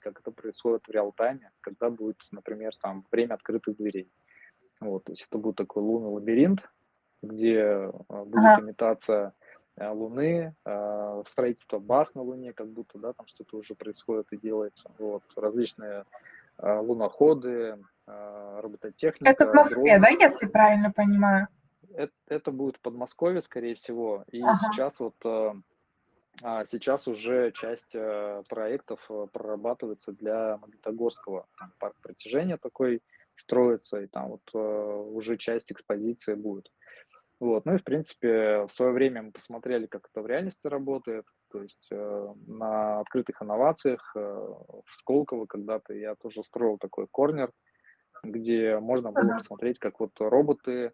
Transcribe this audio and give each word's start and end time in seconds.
как 0.00 0.20
это 0.20 0.30
происходит 0.30 0.86
в 0.86 0.90
реал-тайме, 0.90 1.50
когда 1.60 1.90
будет, 1.90 2.18
например, 2.30 2.72
там 2.80 3.04
время 3.10 3.34
открытых 3.34 3.76
дверей. 3.76 4.10
Вот, 4.80 5.04
то 5.04 5.12
есть 5.12 5.26
это 5.28 5.38
будет 5.38 5.56
такой 5.56 5.82
лунный 5.82 6.08
лабиринт, 6.08 6.70
где 7.22 7.60
а, 7.62 8.24
будет 8.24 8.44
ага. 8.44 8.62
имитация 8.62 9.32
а, 9.76 9.92
Луны, 9.92 10.54
а, 10.64 11.22
строительство 11.26 11.78
баз 11.78 12.14
на 12.14 12.22
Луне, 12.22 12.52
как 12.52 12.68
будто, 12.68 12.98
да, 12.98 13.12
там 13.12 13.26
что-то 13.26 13.58
уже 13.58 13.74
происходит 13.74 14.32
и 14.32 14.38
делается. 14.38 14.90
Вот, 14.98 15.22
различные 15.36 16.04
луноходы, 16.62 17.78
робототехника. 18.06 19.30
Это 19.30 19.50
в 19.50 19.54
Москве, 19.54 19.98
дроны. 19.98 20.18
да, 20.18 20.24
если 20.26 20.46
правильно 20.46 20.92
понимаю? 20.92 21.48
Это, 21.94 22.12
это 22.26 22.52
будет 22.52 22.76
в 22.76 22.80
Подмосковье, 22.80 23.40
скорее 23.40 23.74
всего. 23.76 24.24
И 24.30 24.42
ага. 24.42 24.58
сейчас 24.58 25.00
вот 25.00 25.14
сейчас 26.40 27.06
уже 27.06 27.52
часть 27.52 27.96
проектов 28.48 29.08
прорабатывается 29.32 30.12
для 30.12 30.56
Магнитогорского. 30.58 31.46
Там 31.58 31.72
парк 31.78 31.96
притяжения 32.02 32.56
такой 32.56 33.02
строится, 33.34 34.00
и 34.00 34.06
там 34.06 34.30
вот 34.30 34.54
уже 34.54 35.36
часть 35.36 35.70
экспозиции 35.72 36.34
будет. 36.34 36.70
Вот. 37.40 37.64
Ну 37.64 37.74
и, 37.74 37.78
в 37.78 37.84
принципе, 37.84 38.66
в 38.66 38.70
свое 38.70 38.92
время 38.92 39.22
мы 39.22 39.32
посмотрели, 39.32 39.86
как 39.86 40.08
это 40.12 40.22
в 40.22 40.26
реальности 40.26 40.66
работает. 40.66 41.24
То 41.50 41.62
есть 41.62 41.88
э, 41.90 42.34
на 42.46 43.00
открытых 43.00 43.42
инновациях 43.42 44.12
э, 44.14 44.20
в 44.20 44.94
Сколково 44.94 45.46
когда-то 45.46 45.94
я 45.94 46.14
тоже 46.16 46.44
строил 46.44 46.76
такой 46.76 47.06
корнер, 47.10 47.50
где 48.22 48.78
можно 48.78 49.10
было 49.10 49.36
посмотреть, 49.36 49.78
как 49.78 50.00
вот 50.00 50.12
роботы, 50.18 50.92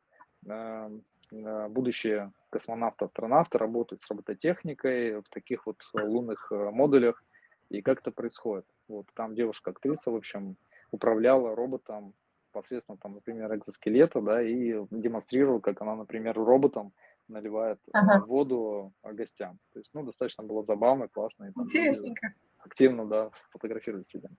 э, 0.48 0.90
э, 1.32 1.68
будущие 1.68 2.32
космонавты-астронавты 2.56 3.58
работают 3.58 4.00
с 4.00 4.08
робототехникой 4.08 5.20
в 5.20 5.28
таких 5.30 5.66
вот 5.66 5.76
лунных 5.92 6.50
э, 6.50 6.70
модулях, 6.70 7.22
и 7.68 7.82
как 7.82 8.00
это 8.00 8.10
происходит. 8.10 8.64
Вот 8.88 9.06
там 9.14 9.34
девушка-актриса, 9.34 10.10
в 10.10 10.16
общем, 10.16 10.56
управляла 10.90 11.54
роботом 11.54 12.14
посредством, 12.52 12.96
там, 12.96 13.14
например, 13.14 13.54
экзоскелета, 13.54 14.20
да, 14.22 14.40
и 14.40 14.74
демонстрировал, 14.90 15.60
как 15.60 15.82
она, 15.82 15.94
например, 15.94 16.34
роботом 16.34 16.92
наливает 17.28 17.78
э, 17.88 17.90
ага. 17.92 18.24
воду 18.24 18.92
гостям. 19.02 19.58
То 19.72 19.80
есть, 19.80 19.90
ну, 19.92 20.02
достаточно 20.02 20.44
было 20.44 20.62
забавно, 20.62 21.08
классно. 21.08 21.52
Интересненько. 21.54 22.32
Активно, 22.58 23.06
да, 23.06 23.30
фотографировать 23.50 24.08
сидим. 24.08 24.30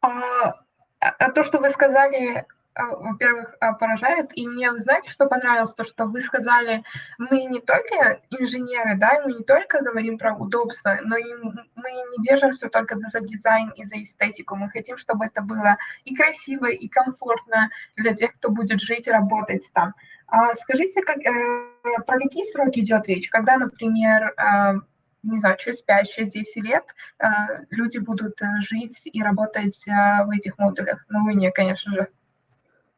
А, 0.00 0.60
а 1.00 1.30
то, 1.30 1.42
что 1.42 1.58
вы 1.58 1.70
сказали 1.70 2.36
а, 2.36 2.46
во-первых, 2.76 3.54
а, 3.60 3.72
поражает. 3.72 4.36
И 4.36 4.48
мне, 4.48 4.76
знаете, 4.78 5.10
что 5.10 5.26
понравилось? 5.26 5.72
То, 5.72 5.84
что 5.84 6.06
вы 6.06 6.20
сказали, 6.20 6.82
мы 7.18 7.44
не 7.44 7.60
только 7.60 8.20
инженеры, 8.30 8.96
да, 8.96 9.22
мы 9.24 9.34
не 9.34 9.44
только 9.44 9.82
говорим 9.82 10.18
про 10.18 10.34
удобство, 10.34 10.98
но 11.02 11.16
и 11.16 11.34
мы 11.34 11.90
не 11.90 12.22
держимся 12.22 12.68
только 12.68 12.98
за 12.98 13.20
дизайн 13.20 13.70
и 13.76 13.84
за 13.84 14.02
эстетику. 14.02 14.56
Мы 14.56 14.70
хотим, 14.70 14.98
чтобы 14.98 15.26
это 15.26 15.42
было 15.42 15.76
и 16.04 16.14
красиво, 16.16 16.66
и 16.66 16.88
комфортно 16.88 17.70
для 17.96 18.14
тех, 18.14 18.34
кто 18.34 18.50
будет 18.50 18.80
жить 18.80 19.06
и 19.06 19.12
работать 19.12 19.70
там. 19.72 19.94
А 20.26 20.54
скажите, 20.54 21.02
как, 21.02 21.18
э, 21.18 22.02
про 22.06 22.18
какие 22.18 22.50
сроки 22.50 22.80
идет 22.80 23.06
речь? 23.06 23.28
Когда, 23.28 23.56
например, 23.56 24.34
э, 24.36 24.80
не 25.22 25.38
знаю, 25.38 25.56
через 25.58 25.82
5-10 25.84 26.60
лет 26.62 26.84
э, 27.18 27.26
люди 27.70 27.98
будут 27.98 28.40
э, 28.42 28.46
жить 28.60 29.02
и 29.04 29.22
работать 29.22 29.86
э, 29.86 30.24
в 30.24 30.30
этих 30.30 30.58
модулях 30.58 31.04
на 31.08 31.22
Луне, 31.22 31.50
конечно 31.50 31.92
же. 31.92 32.08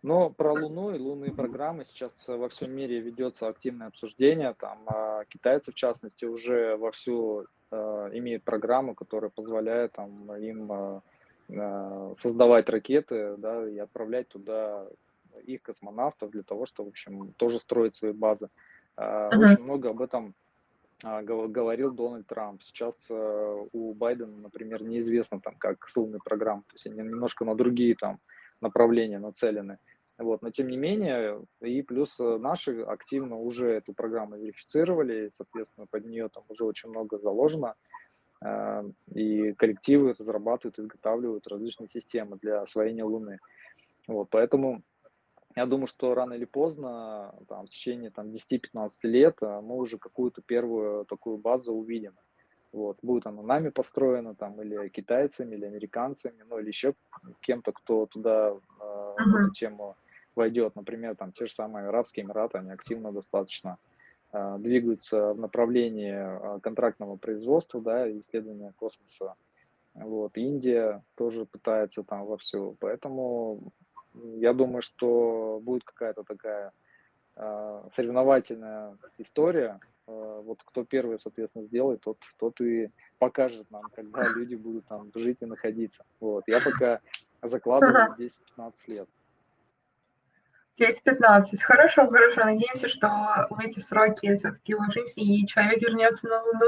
Но 0.03 0.31
про 0.31 0.53
Луну 0.53 0.95
и 0.95 0.99
лунные 0.99 1.33
программы 1.33 1.85
сейчас 1.85 2.29
во 2.29 2.49
всем 2.49 2.73
мире 2.73 3.01
ведется 3.01 3.49
активное 3.49 3.89
обсуждение. 3.89 4.55
Там 4.55 4.83
а 4.87 5.25
китайцы, 5.25 5.73
в 5.73 5.75
частности, 5.75 6.25
уже 6.25 6.77
вовсю 6.77 7.47
э, 7.71 8.11
имеют 8.13 8.45
программу, 8.45 8.95
которая 8.95 9.31
позволяет 9.31 9.93
там, 9.93 10.33
им 10.37 10.71
э, 10.71 11.01
э, 11.49 12.15
создавать 12.19 12.69
ракеты 12.69 13.37
да, 13.39 13.69
и 13.69 13.79
отправлять 13.79 14.29
туда 14.29 14.87
их 15.45 15.63
космонавтов 15.63 16.31
для 16.31 16.43
того, 16.43 16.67
чтобы, 16.67 16.91
в 16.91 16.93
общем, 16.93 17.33
тоже 17.35 17.59
строить 17.61 17.95
свои 17.95 18.13
базы. 18.13 18.49
Э, 18.97 19.31
uh-huh. 19.33 19.39
Очень 19.39 19.65
много 19.65 19.91
об 19.91 20.03
этом 20.03 20.35
э, 21.05 21.23
говорил 21.23 21.93
Дональд 21.93 22.27
Трамп. 22.27 22.63
Сейчас 22.63 23.07
э, 23.11 23.67
у 23.73 23.95
Байдена, 23.95 24.37
например, 24.37 24.83
неизвестно 24.83 25.41
там, 25.41 25.57
как 25.57 25.89
с 25.89 25.97
лунной 25.97 26.21
программой. 26.25 26.63
То 26.69 26.75
есть 26.75 26.87
они 26.87 26.99
немножко 26.99 27.45
на 27.45 27.55
другие 27.55 27.95
там 27.95 28.21
направления 28.61 29.19
нацелены. 29.19 29.79
Вот, 30.19 30.41
но 30.41 30.51
тем 30.51 30.69
не 30.69 30.79
менее, 30.79 31.45
и 31.61 31.83
плюс 31.83 32.19
э, 32.19 32.39
наши 32.39 32.81
активно 32.81 33.37
уже 33.37 33.69
эту 33.71 33.93
программу 33.93 34.37
верифицировали, 34.37 35.27
и, 35.27 35.31
соответственно, 35.31 35.87
под 35.87 36.07
нее 36.07 36.31
там 36.31 36.45
уже 36.49 36.65
очень 36.65 36.89
много 36.89 37.19
заложено, 37.19 37.75
э, 38.43 38.91
и 39.15 39.53
коллективы 39.53 40.15
разрабатывают, 40.19 40.79
изготавливают 40.79 41.47
различные 41.47 41.89
системы 41.89 42.39
для 42.41 42.63
освоения 42.63 43.05
Луны. 43.05 43.41
Вот, 44.09 44.29
поэтому 44.31 44.83
я 45.55 45.67
думаю, 45.67 45.87
что 45.87 46.15
рано 46.15 46.33
или 46.33 46.47
поздно, 46.47 47.35
там, 47.49 47.67
в 47.67 47.69
течение 47.69 48.11
там, 48.11 48.31
10-15 48.31 48.91
лет, 49.03 49.37
э, 49.43 49.61
мы 49.61 49.77
уже 49.77 49.99
какую-то 49.99 50.41
первую 50.41 51.05
такую 51.05 51.37
базу 51.37 51.75
увидим. 51.75 52.15
Вот, 52.73 52.99
будет 53.03 53.27
она 53.27 53.43
нами 53.43 53.71
построена, 53.71 54.35
там, 54.35 54.61
или 54.61 54.89
китайцами, 54.89 55.55
или 55.55 55.65
американцами, 55.65 56.45
ну, 56.49 56.59
или 56.59 56.69
еще 56.69 56.95
кем-то, 57.41 57.73
кто 57.73 58.07
туда 58.07 58.51
э, 58.51 58.83
uh-huh. 58.83 59.45
эту 59.45 59.51
тему 59.53 59.97
войдет, 60.35 60.77
например, 60.77 61.17
там 61.17 61.33
те 61.33 61.47
же 61.47 61.55
самые 61.55 61.89
Арабские 61.89 62.27
Эмираты, 62.27 62.59
они 62.59 62.71
активно 62.71 63.13
достаточно 63.13 63.79
э, 64.33 64.57
двигаются 64.59 65.33
в 65.33 65.39
направлении 65.39 66.15
э, 66.15 66.61
контрактного 66.61 67.17
производства, 67.17 67.81
да, 67.81 68.11
исследования 68.19 68.73
космоса. 68.77 69.35
Вот, 69.95 70.37
Индия 70.37 71.03
тоже 71.15 71.47
пытается 71.47 72.03
там 72.03 72.27
вовсю, 72.27 72.77
поэтому 72.81 73.73
я 74.37 74.53
думаю, 74.53 74.83
что 74.83 75.61
будет 75.63 75.85
какая-то 75.85 76.23
такая 76.23 76.73
э, 77.37 77.83
соревновательная 77.93 78.97
история. 79.19 79.81
Э, 80.09 80.41
вот 80.45 80.63
кто 80.65 80.85
первый, 80.85 81.19
соответственно, 81.19 81.65
сделает, 81.65 82.01
тот, 82.03 82.19
тот 82.39 82.61
и 82.61 82.91
покажет 83.19 83.71
нам, 83.71 83.83
когда 83.95 84.27
люди 84.37 84.55
будут 84.55 84.87
там 84.87 85.11
жить 85.15 85.39
и 85.41 85.47
находиться. 85.47 86.05
Вот, 86.21 86.45
я 86.47 86.61
пока 86.61 87.01
закладываю 87.43 88.15
10-15 88.19 88.73
лет. 88.87 89.09
10-15. 90.79 91.57
Хорошо, 91.63 92.07
хорошо. 92.09 92.45
Надеемся, 92.45 92.89
что 92.89 93.09
в 93.49 93.59
эти 93.61 93.79
сроки 93.79 94.35
все-таки 94.37 94.75
ложимся, 94.75 95.21
и 95.21 95.47
человек 95.47 95.81
вернется 95.81 96.29
на 96.29 96.43
Луну 96.43 96.67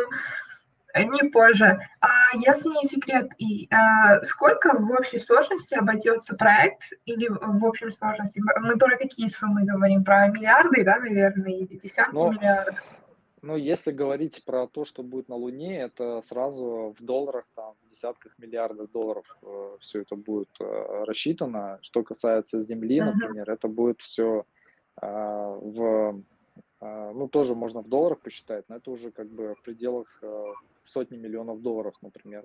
э, 0.94 1.04
не 1.04 1.28
позже. 1.28 1.78
А 2.00 2.34
если 2.34 2.70
не 2.70 2.88
секрет, 2.88 3.30
и, 3.36 3.68
а, 3.70 4.24
сколько 4.24 4.74
в 4.78 4.90
общей 4.92 5.18
сложности 5.18 5.74
обойдется 5.74 6.34
проект 6.34 6.92
или 7.04 7.28
в 7.28 7.64
общем 7.64 7.92
сложности? 7.92 8.42
Мы 8.60 8.78
про 8.78 8.96
какие 8.96 9.28
суммы 9.28 9.64
говорим? 9.64 10.02
Про 10.02 10.28
миллиарды, 10.28 10.82
да, 10.84 10.98
наверное, 10.98 11.52
или 11.52 11.76
десятки 11.76 12.14
Но... 12.14 12.32
миллиардов? 12.32 12.82
Ну, 13.42 13.56
если 13.56 13.92
говорить 13.92 14.44
про 14.44 14.66
то, 14.66 14.84
что 14.84 15.02
будет 15.02 15.28
на 15.28 15.36
Луне, 15.36 15.80
это 15.80 16.22
сразу 16.28 16.94
в 16.98 17.02
долларах, 17.02 17.46
там, 17.54 17.74
в 17.82 17.90
десятках 17.90 18.36
миллиардов 18.38 18.90
долларов 18.90 19.24
э, 19.42 19.76
все 19.80 20.02
это 20.02 20.16
будет 20.16 20.50
э, 20.60 21.04
рассчитано. 21.04 21.78
Что 21.82 22.02
касается 22.02 22.62
Земли, 22.62 22.98
uh-huh. 22.98 23.12
например, 23.12 23.50
это 23.50 23.68
будет 23.68 24.00
все 24.00 24.44
э, 25.00 25.06
в, 25.06 26.20
э, 26.80 27.12
ну, 27.14 27.28
тоже 27.28 27.54
можно 27.54 27.82
в 27.82 27.88
долларах 27.88 28.20
посчитать, 28.20 28.64
но 28.68 28.76
это 28.76 28.90
уже 28.90 29.10
как 29.10 29.28
бы 29.28 29.54
в 29.54 29.62
пределах 29.62 30.18
э, 30.22 30.44
сотни 30.84 31.16
миллионов 31.16 31.62
долларов, 31.62 31.94
например. 32.02 32.44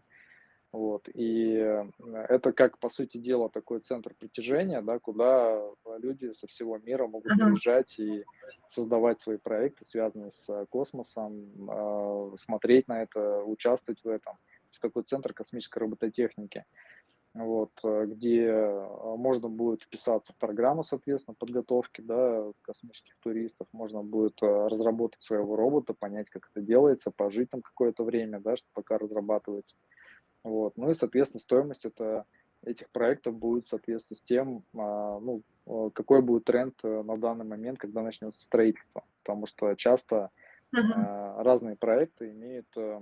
Вот. 0.73 1.07
И 1.13 1.53
э, 1.55 1.85
это 2.29 2.51
как, 2.51 2.79
по 2.79 2.89
сути 2.89 3.19
дела, 3.19 3.47
такой 3.47 3.79
центр 3.79 4.15
притяжения, 4.17 4.81
да, 4.81 4.97
куда 4.97 5.61
люди 5.99 6.33
со 6.33 6.47
всего 6.47 6.79
мира 6.79 7.05
могут 7.05 7.31
uh-huh. 7.31 7.45
приезжать 7.45 7.99
и 7.99 8.25
создавать 8.69 9.19
свои 9.19 9.37
проекты, 9.37 9.85
связанные 9.85 10.31
с 10.31 10.65
космосом, 10.71 11.69
а, 11.69 12.33
смотреть 12.39 12.87
на 12.87 13.03
это, 13.03 13.43
участвовать 13.43 14.03
в 14.03 14.07
этом. 14.07 14.33
То 14.33 14.69
есть 14.71 14.81
такой 14.81 15.03
центр 15.03 15.31
космической 15.31 15.77
робототехники, 15.77 16.65
вот, 17.35 17.71
э, 17.83 18.05
где 18.07 18.47
э, 18.47 19.15
можно 19.15 19.49
будет 19.49 19.83
вписаться 19.83 20.33
в 20.33 20.37
программу, 20.37 20.83
соответственно, 20.83 21.35
подготовки 21.35 22.01
да, 22.01 22.51
космических 22.63 23.15
туристов, 23.19 23.67
можно 23.73 24.01
будет 24.01 24.41
разработать 24.41 25.21
своего 25.21 25.55
робота, 25.55 25.93
понять, 25.93 26.31
как 26.31 26.49
это 26.49 26.65
делается, 26.65 27.11
пожить 27.11 27.51
там 27.51 27.61
какое-то 27.61 28.03
время, 28.03 28.39
да, 28.39 28.57
что 28.57 28.67
пока 28.73 28.97
разрабатывается. 28.97 29.75
Вот. 30.43 30.77
Ну 30.77 30.91
и, 30.91 30.95
соответственно, 30.95 31.41
стоимость 31.41 31.85
это, 31.85 32.25
этих 32.65 32.89
проектов 32.89 33.35
будет 33.35 33.65
соответствовать 33.65 34.19
с 34.19 34.23
тем, 34.23 34.63
а, 34.75 35.19
ну, 35.19 35.41
какой 35.93 36.21
будет 36.21 36.45
тренд 36.45 36.75
э, 36.83 37.01
на 37.03 37.17
данный 37.17 37.45
момент, 37.45 37.79
когда 37.79 38.01
начнется 38.01 38.41
строительство. 38.41 39.03
Потому 39.23 39.45
что 39.45 39.73
часто 39.75 40.29
uh-huh. 40.75 41.41
разные 41.41 41.77
проекты 41.77 42.31
имеют 42.31 42.67
э, 42.75 43.01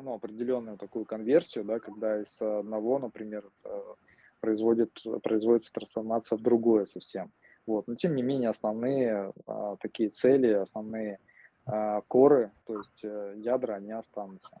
ну, 0.00 0.14
определенную 0.14 0.78
такую 0.78 1.04
конверсию, 1.04 1.64
да, 1.64 1.78
когда 1.78 2.22
из 2.22 2.40
одного, 2.40 2.98
например, 2.98 3.44
производит, 4.40 4.92
производится 5.22 5.72
трансформация 5.72 6.38
в 6.38 6.42
другое 6.42 6.86
совсем. 6.86 7.32
Вот. 7.66 7.86
Но 7.86 7.94
тем 7.96 8.14
не 8.14 8.22
менее 8.22 8.48
основные 8.48 9.32
а, 9.46 9.76
такие 9.76 10.08
цели, 10.08 10.52
основные 10.52 11.18
а, 11.66 12.00
коры, 12.08 12.50
то 12.66 12.78
есть 12.78 13.02
ядра, 13.02 13.74
они 13.74 13.92
останутся. 13.92 14.58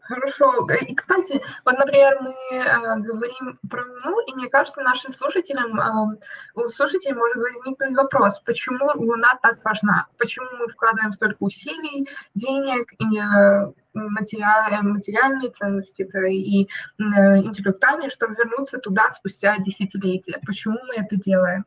Хорошо. 0.00 0.66
И, 0.86 0.94
кстати, 0.94 1.42
вот, 1.64 1.78
например, 1.78 2.18
мы 2.20 2.34
э, 2.50 2.98
говорим 3.00 3.58
про 3.68 3.84
Луну, 3.84 4.20
и 4.26 4.34
мне 4.34 4.48
кажется, 4.48 4.82
нашим 4.82 5.12
слушателям, 5.12 5.78
э, 5.78 6.18
у 6.54 6.68
слушателей 6.68 7.14
может 7.14 7.36
возникнуть 7.36 7.96
вопрос, 7.96 8.40
почему 8.40 8.86
Луна 8.94 9.38
так 9.42 9.64
важна? 9.64 10.06
Почему 10.18 10.46
мы 10.58 10.68
вкладываем 10.68 11.12
столько 11.12 11.36
усилий, 11.40 12.08
денег 12.34 12.92
и 12.98 13.18
э, 13.18 13.72
материал, 13.94 14.82
материальные 14.82 15.50
ценности 15.50 16.08
да, 16.12 16.26
и 16.28 16.64
э, 16.64 17.38
интеллектуальные, 17.38 18.10
чтобы 18.10 18.34
вернуться 18.34 18.78
туда 18.78 19.10
спустя 19.10 19.56
десятилетия? 19.58 20.40
Почему 20.46 20.78
мы 20.86 20.94
это 20.94 21.16
делаем? 21.16 21.64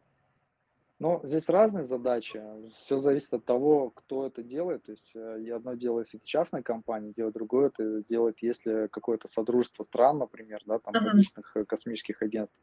Ну, 0.99 1.21
здесь 1.23 1.47
разные 1.47 1.85
задачи. 1.85 2.41
Все 2.81 2.99
зависит 2.99 3.33
от 3.33 3.45
того, 3.45 3.89
кто 3.89 4.27
это 4.27 4.43
делает. 4.43 4.83
То 4.83 4.91
есть 4.91 5.11
э, 5.15 5.49
одно 5.55 5.75
дело, 5.75 6.01
если 6.01 6.19
это 6.19 6.27
частная 6.27 6.61
компания, 6.61 7.13
делает 7.15 7.35
другое, 7.35 7.67
это 7.67 8.03
делает, 8.09 8.39
если 8.41 8.87
какое-то 8.87 9.29
содружество 9.29 9.83
стран, 9.83 10.17
например, 10.17 10.61
да, 10.65 10.77
там 10.77 10.93
различных 10.93 11.55
э, 11.55 11.63
космических 11.63 12.21
агентств. 12.21 12.57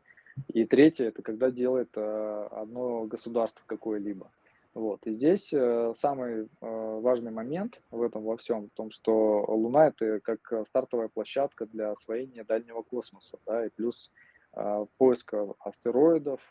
И 0.53 0.67
третье, 0.67 1.07
это 1.07 1.23
когда 1.23 1.51
делает 1.51 1.89
э, 1.97 2.49
одно 2.51 3.05
государство 3.05 3.63
какое-либо. 3.65 4.31
Вот. 4.75 5.07
И 5.07 5.15
здесь 5.15 5.49
самый 5.49 6.51
важный 6.61 7.31
момент 7.31 7.81
в 7.91 8.03
этом 8.03 8.23
во 8.23 8.37
всем, 8.37 8.67
в 8.67 8.71
том, 8.75 8.91
что 8.91 9.47
Луна 9.49 9.87
это 9.87 10.21
как 10.21 10.67
стартовая 10.67 11.09
площадка 11.09 11.65
для 11.65 11.93
освоения 11.93 12.45
дальнего 12.45 12.83
космоса, 12.83 13.39
да, 13.47 13.65
и 13.65 13.71
плюс 13.71 14.13
поиска 14.99 15.55
астероидов, 15.61 16.43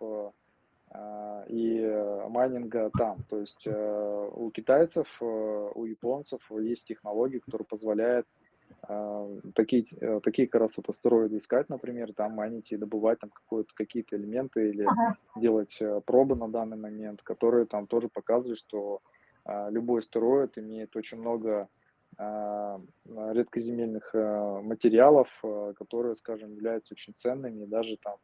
и 1.47 1.79
э, 1.79 2.27
майнинга 2.27 2.89
там. 2.97 3.23
То 3.29 3.39
есть 3.39 3.63
э, 3.65 4.29
у 4.33 4.49
китайцев, 4.51 5.07
э, 5.21 5.71
у 5.75 5.85
японцев 5.85 6.41
есть 6.51 6.87
технологии, 6.87 7.39
которые 7.39 7.65
позволяют 7.65 8.27
а, 8.87 9.27
такие, 9.55 9.83
такие 10.23 10.47
как 10.47 10.61
раз 10.61 10.77
вот 10.77 10.89
астероиды 10.89 11.37
искать, 11.37 11.69
например, 11.69 12.13
там 12.13 12.33
майнить 12.33 12.71
и 12.71 12.77
добывать 12.77 13.19
там 13.19 13.31
какие-то 13.73 14.15
элементы 14.15 14.69
или 14.69 14.83
Ага. 14.83 15.17
делать 15.35 15.81
пробы 16.05 16.35
на 16.35 16.49
данный 16.49 16.77
момент, 16.77 17.23
которые 17.23 17.65
там 17.65 17.87
тоже 17.87 18.09
показывают, 18.09 18.59
что 18.59 19.01
а, 19.43 19.69
любой 19.69 20.01
астероид 20.01 20.57
имеет 20.57 20.95
очень 20.95 21.19
много 21.19 21.67
редкоземельных 22.17 24.13
материалов, 24.13 25.27
которые, 25.75 26.15
скажем, 26.15 26.53
являются 26.53 26.93
очень 26.93 27.13
ценными, 27.13 27.63
и 27.63 27.67
даже 27.67 27.97
там 27.97 28.15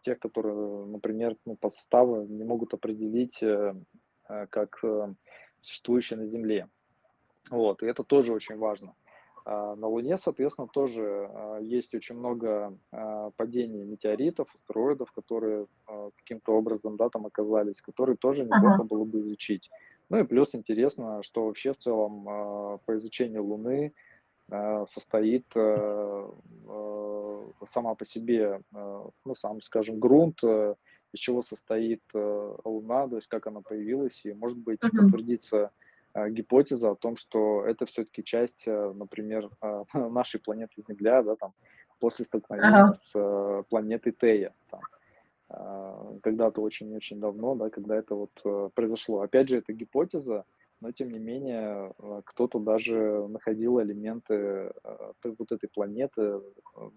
те, 0.00 0.14
которые, 0.14 0.86
например, 0.86 1.36
ну, 1.44 1.56
по 1.56 1.70
составу 1.70 2.24
не 2.24 2.44
могут 2.44 2.74
определить 2.74 3.42
э, 3.42 3.74
э, 4.28 4.46
как 4.48 4.78
э, 4.82 5.14
существующие 5.60 6.18
на 6.18 6.26
Земле. 6.26 6.68
Вот, 7.50 7.82
и 7.82 7.86
это 7.86 8.04
тоже 8.04 8.32
очень 8.32 8.56
важно. 8.56 8.94
А 9.44 9.74
на 9.76 9.86
Луне, 9.86 10.18
соответственно, 10.18 10.68
тоже 10.68 11.30
есть 11.62 11.94
очень 11.94 12.16
много 12.16 12.76
падений 13.36 13.82
метеоритов, 13.84 14.54
астероидов, 14.54 15.10
которые 15.12 15.66
каким-то 16.18 16.52
образом 16.52 16.98
да, 16.98 17.08
там 17.08 17.24
оказались, 17.24 17.80
которые 17.80 18.16
тоже 18.16 18.44
неплохо 18.44 18.74
ага. 18.74 18.84
было 18.84 19.04
бы 19.04 19.20
изучить. 19.20 19.70
Ну 20.10 20.18
и 20.18 20.24
плюс 20.24 20.54
интересно, 20.54 21.22
что 21.22 21.46
вообще 21.46 21.72
в 21.72 21.78
целом 21.78 22.24
по 22.84 22.96
изучению 22.96 23.44
Луны 23.44 23.94
состоит 24.48 25.46
сама 27.66 27.94
по 27.94 28.04
себе, 28.04 28.60
э, 28.74 29.04
ну, 29.24 29.34
сам, 29.34 29.60
скажем, 29.60 29.98
грунт, 29.98 30.42
э, 30.42 30.74
из 31.12 31.20
чего 31.20 31.42
состоит 31.42 32.02
э, 32.14 32.56
Луна, 32.64 33.08
то 33.08 33.16
есть 33.16 33.28
как 33.28 33.46
она 33.46 33.60
появилась, 33.60 34.24
и, 34.24 34.32
может 34.32 34.58
быть, 34.58 34.80
подтвердится 34.80 35.70
гипотеза 36.30 36.90
о 36.90 36.96
том, 36.96 37.16
что 37.16 37.64
это 37.64 37.86
все-таки 37.86 38.24
часть, 38.24 38.66
например, 38.66 39.50
нашей 39.94 40.40
планеты 40.40 40.82
Земля, 40.82 41.22
да, 41.22 41.36
там, 41.36 41.52
после 42.00 42.24
столкновения 42.24 42.90
uh-huh. 42.90 42.94
с 42.94 43.64
планетой 43.68 44.12
Тея, 44.12 44.54
там, 44.70 44.80
когда-то 46.22 46.60
очень-очень 46.60 47.20
давно, 47.20 47.54
да, 47.54 47.70
когда 47.70 47.96
это 47.96 48.14
вот 48.14 48.72
произошло. 48.74 49.20
Опять 49.20 49.48
же, 49.48 49.58
это 49.58 49.72
гипотеза, 49.72 50.44
но 50.80 50.92
тем 50.92 51.10
не 51.10 51.18
менее 51.18 51.92
кто-то 52.24 52.58
даже 52.58 53.26
находил 53.28 53.80
элементы 53.80 54.72
вот 55.24 55.52
этой 55.52 55.68
планеты 55.68 56.40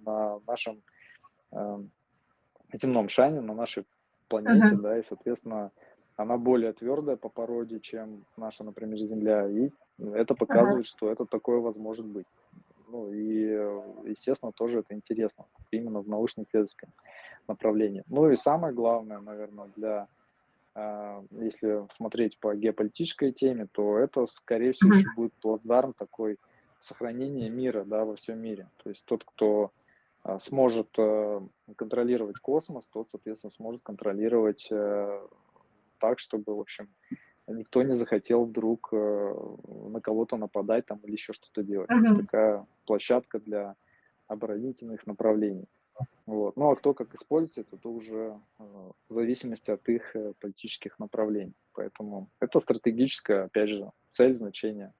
на 0.05 0.39
нашем 0.47 0.81
земном 2.73 3.09
шане, 3.09 3.41
на 3.41 3.53
нашей 3.53 3.85
планете, 4.27 4.75
uh-huh. 4.75 4.81
да, 4.81 4.97
и, 4.97 5.03
соответственно, 5.03 5.71
она 6.15 6.37
более 6.37 6.71
твердая 6.73 7.17
по 7.17 7.29
породе, 7.29 7.79
чем 7.79 8.25
наша, 8.37 8.63
например, 8.63 8.97
Земля, 8.99 9.49
и 9.49 9.71
это 9.97 10.35
показывает, 10.35 10.85
uh-huh. 10.85 10.89
что 10.89 11.11
это 11.11 11.25
такое 11.25 11.59
возможно 11.59 12.05
быть. 12.05 12.27
Ну 12.87 13.11
и, 13.11 13.43
естественно, 14.09 14.51
тоже 14.51 14.79
это 14.79 14.93
интересно, 14.93 15.45
именно 15.71 16.01
в 16.01 16.07
научно-исследовательском 16.07 16.91
направлении. 17.47 18.03
Ну 18.07 18.29
и 18.29 18.35
самое 18.35 18.73
главное, 18.73 19.19
наверное, 19.19 19.69
для 19.75 20.07
если 21.31 21.85
смотреть 21.93 22.39
по 22.39 22.55
геополитической 22.55 23.31
теме, 23.31 23.67
то 23.71 23.97
это, 23.97 24.25
скорее 24.27 24.71
всего, 24.71 24.93
еще 24.93 25.07
будет 25.15 25.33
плацдарм 25.33 25.93
такой 25.93 26.37
сохранения 26.81 27.49
мира 27.49 27.83
да, 27.83 28.05
во 28.05 28.15
всем 28.15 28.39
мире. 28.39 28.69
То 28.83 28.89
есть 28.89 29.03
тот, 29.05 29.23
кто 29.23 29.71
а, 30.23 30.39
сможет 30.39 30.89
э, 30.97 31.41
контролировать 31.75 32.37
космос, 32.37 32.87
тот, 32.87 33.09
соответственно, 33.09 33.51
сможет 33.51 33.81
контролировать 33.81 34.67
э, 34.71 35.27
так, 35.99 36.19
чтобы, 36.19 36.55
в 36.55 36.59
общем, 36.59 36.89
никто 37.47 37.81
не 37.81 37.95
захотел 37.95 38.45
вдруг 38.45 38.89
э, 38.91 39.33
на 39.87 39.99
кого-то 39.99 40.37
нападать 40.37 40.85
там 40.85 40.99
или 41.03 41.13
еще 41.13 41.33
что-то 41.33 41.63
делать. 41.63 41.89
Uh-huh. 41.89 42.21
Такая 42.21 42.67
площадка 42.85 43.39
для 43.39 43.75
оборонительных 44.27 45.07
направлений. 45.07 45.65
Вот. 46.25 46.55
Ну 46.55 46.71
а 46.71 46.75
кто 46.75 46.93
как 46.93 47.13
использует, 47.13 47.71
это 47.73 47.89
уже 47.89 48.39
э, 48.59 48.63
в 49.09 49.13
зависимости 49.13 49.71
от 49.71 49.87
их 49.89 50.15
э, 50.15 50.33
политических 50.39 50.99
направлений. 50.99 51.55
Поэтому 51.73 52.29
это 52.39 52.59
стратегическая, 52.59 53.45
опять 53.45 53.69
же, 53.69 53.91
цель, 54.09 54.35
значение. 54.35 54.93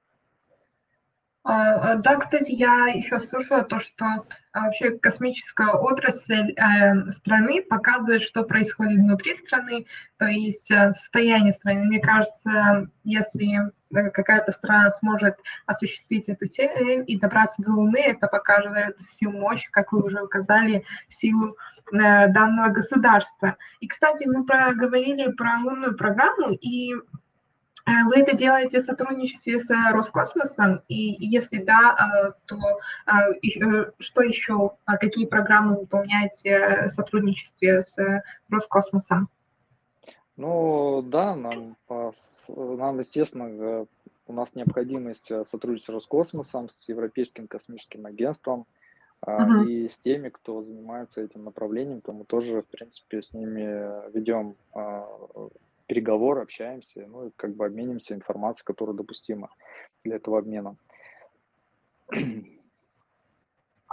А, 1.44 1.92
а, 1.92 1.96
да, 1.96 2.16
кстати, 2.16 2.52
я 2.52 2.86
еще 2.86 3.18
слышала 3.18 3.64
то, 3.64 3.80
что 3.80 4.04
а, 4.52 4.60
вообще 4.60 4.92
космическая 4.92 5.72
отрасль 5.72 6.52
э, 6.52 7.10
страны 7.10 7.62
показывает, 7.62 8.22
что 8.22 8.44
происходит 8.44 9.00
внутри 9.00 9.34
страны, 9.34 9.86
то 10.18 10.26
есть 10.26 10.70
э, 10.70 10.92
состояние 10.92 11.52
страны. 11.52 11.86
Мне 11.86 12.00
кажется, 12.00 12.88
если 13.02 13.58
э, 13.58 13.72
какая-то 13.92 14.52
страна 14.52 14.90
сможет 14.90 15.36
осуществить 15.66 16.28
эту 16.28 16.46
цель 16.48 17.04
и 17.06 17.18
добраться 17.18 17.62
до 17.62 17.72
Луны, 17.72 17.98
это 17.98 18.26
покажет 18.26 18.98
всю 19.08 19.30
мощь, 19.30 19.68
как 19.70 19.92
вы 19.92 20.02
уже 20.02 20.22
указали, 20.22 20.84
силу 21.08 21.56
данного 21.90 22.68
государства. 22.68 23.56
И, 23.80 23.88
кстати, 23.88 24.24
мы 24.26 24.44
проговорили 24.44 25.30
про 25.32 25.58
лунную 25.62 25.96
программу, 25.96 26.52
и 26.52 26.94
Э, 27.84 28.04
вы 28.04 28.18
это 28.18 28.36
делаете 28.36 28.80
в 28.80 28.84
сотрудничестве 28.84 29.58
с 29.58 29.70
э, 29.70 29.92
Роскосмосом? 29.92 30.82
И 30.88 31.16
если 31.18 31.58
да, 31.58 31.96
э, 31.96 32.32
то 32.46 32.58
что 33.98 34.22
еще, 34.22 34.72
какие 34.86 35.26
программы 35.26 35.80
выполняете 35.80 36.84
в 36.86 36.88
сотрудничестве 36.88 37.82
с 37.82 37.96
Роскосмосом? 38.48 39.28
Ну 40.42 41.02
да, 41.02 41.36
нам, 41.36 41.76
нам 42.48 42.98
естественно, 42.98 43.86
у 44.26 44.32
нас 44.32 44.52
необходимость 44.56 45.28
сотрудничать 45.48 45.86
с 45.86 45.88
Роскосмосом, 45.88 46.68
с 46.68 46.88
Европейским 46.88 47.46
космическим 47.46 48.06
агентством 48.06 48.66
uh-huh. 49.24 49.64
и 49.68 49.88
с 49.88 50.00
теми, 50.00 50.30
кто 50.30 50.62
занимается 50.62 51.20
этим 51.20 51.44
направлением, 51.44 52.00
то 52.00 52.12
мы 52.12 52.24
тоже, 52.24 52.62
в 52.62 52.66
принципе, 52.66 53.22
с 53.22 53.32
ними 53.32 54.10
ведем 54.12 54.56
а, 54.74 55.06
переговоры, 55.86 56.42
общаемся, 56.42 57.06
ну 57.06 57.28
и 57.28 57.30
как 57.36 57.54
бы 57.54 57.64
обменимся 57.64 58.14
информацией, 58.14 58.64
которая 58.64 58.96
допустима 58.96 59.48
для 60.02 60.16
этого 60.16 60.38
обмена. 60.38 60.74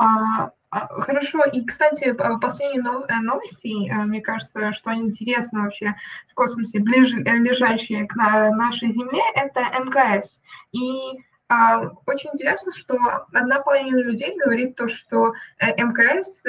А, 0.02 0.52
хорошо, 0.72 1.44
и, 1.46 1.66
кстати, 1.66 2.14
последние 2.40 2.84
э, 2.84 3.22
новости, 3.22 3.90
э, 3.90 4.06
мне 4.06 4.22
кажется, 4.22 4.72
что 4.74 4.94
интересно 4.94 5.64
вообще 5.64 5.96
в 6.30 6.34
космосе, 6.36 6.80
ближе, 6.80 7.22
э, 7.22 7.38
лежащие 7.38 8.08
к 8.08 8.16
нашей 8.16 8.92
Земле, 8.92 9.22
это 9.36 9.62
МКС. 9.84 10.40
И 10.72 11.20
а, 11.52 11.90
очень 12.06 12.30
интересно, 12.32 12.72
что 12.76 12.96
одна 13.34 13.60
половина 13.62 14.04
людей 14.04 14.38
говорит 14.38 14.76
то, 14.76 14.88
что 14.88 15.34
МКС 15.60 16.44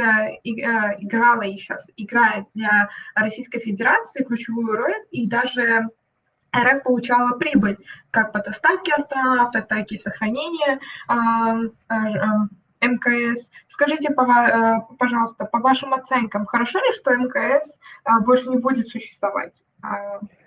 играла 0.45 1.41
и 1.41 1.57
сейчас 1.57 1.87
играет 1.97 2.45
для 2.53 2.91
Российской 3.15 3.61
Федерации 3.61 4.23
ключевую 4.23 4.77
роль, 4.77 4.95
и 5.11 5.27
даже 5.27 5.89
РФ 6.55 6.83
получала 6.83 7.39
прибыль 7.39 7.79
как 8.11 8.33
по 8.33 8.41
доставке 8.41 8.93
астронавтов, 8.93 9.69
так 9.69 9.91
и 9.91 9.97
сохранение 9.97 10.79
МКС. 12.81 13.51
Скажите, 13.69 14.11
пожалуйста, 14.11 15.45
по 15.47 15.59
вашим 15.61 15.95
оценкам, 15.95 16.47
хорошо 16.47 16.79
ли, 16.81 16.93
что 16.93 17.15
МКС 17.15 17.79
больше 18.25 18.49
не 18.51 18.59
будет 18.59 18.89
существовать? 18.89 19.65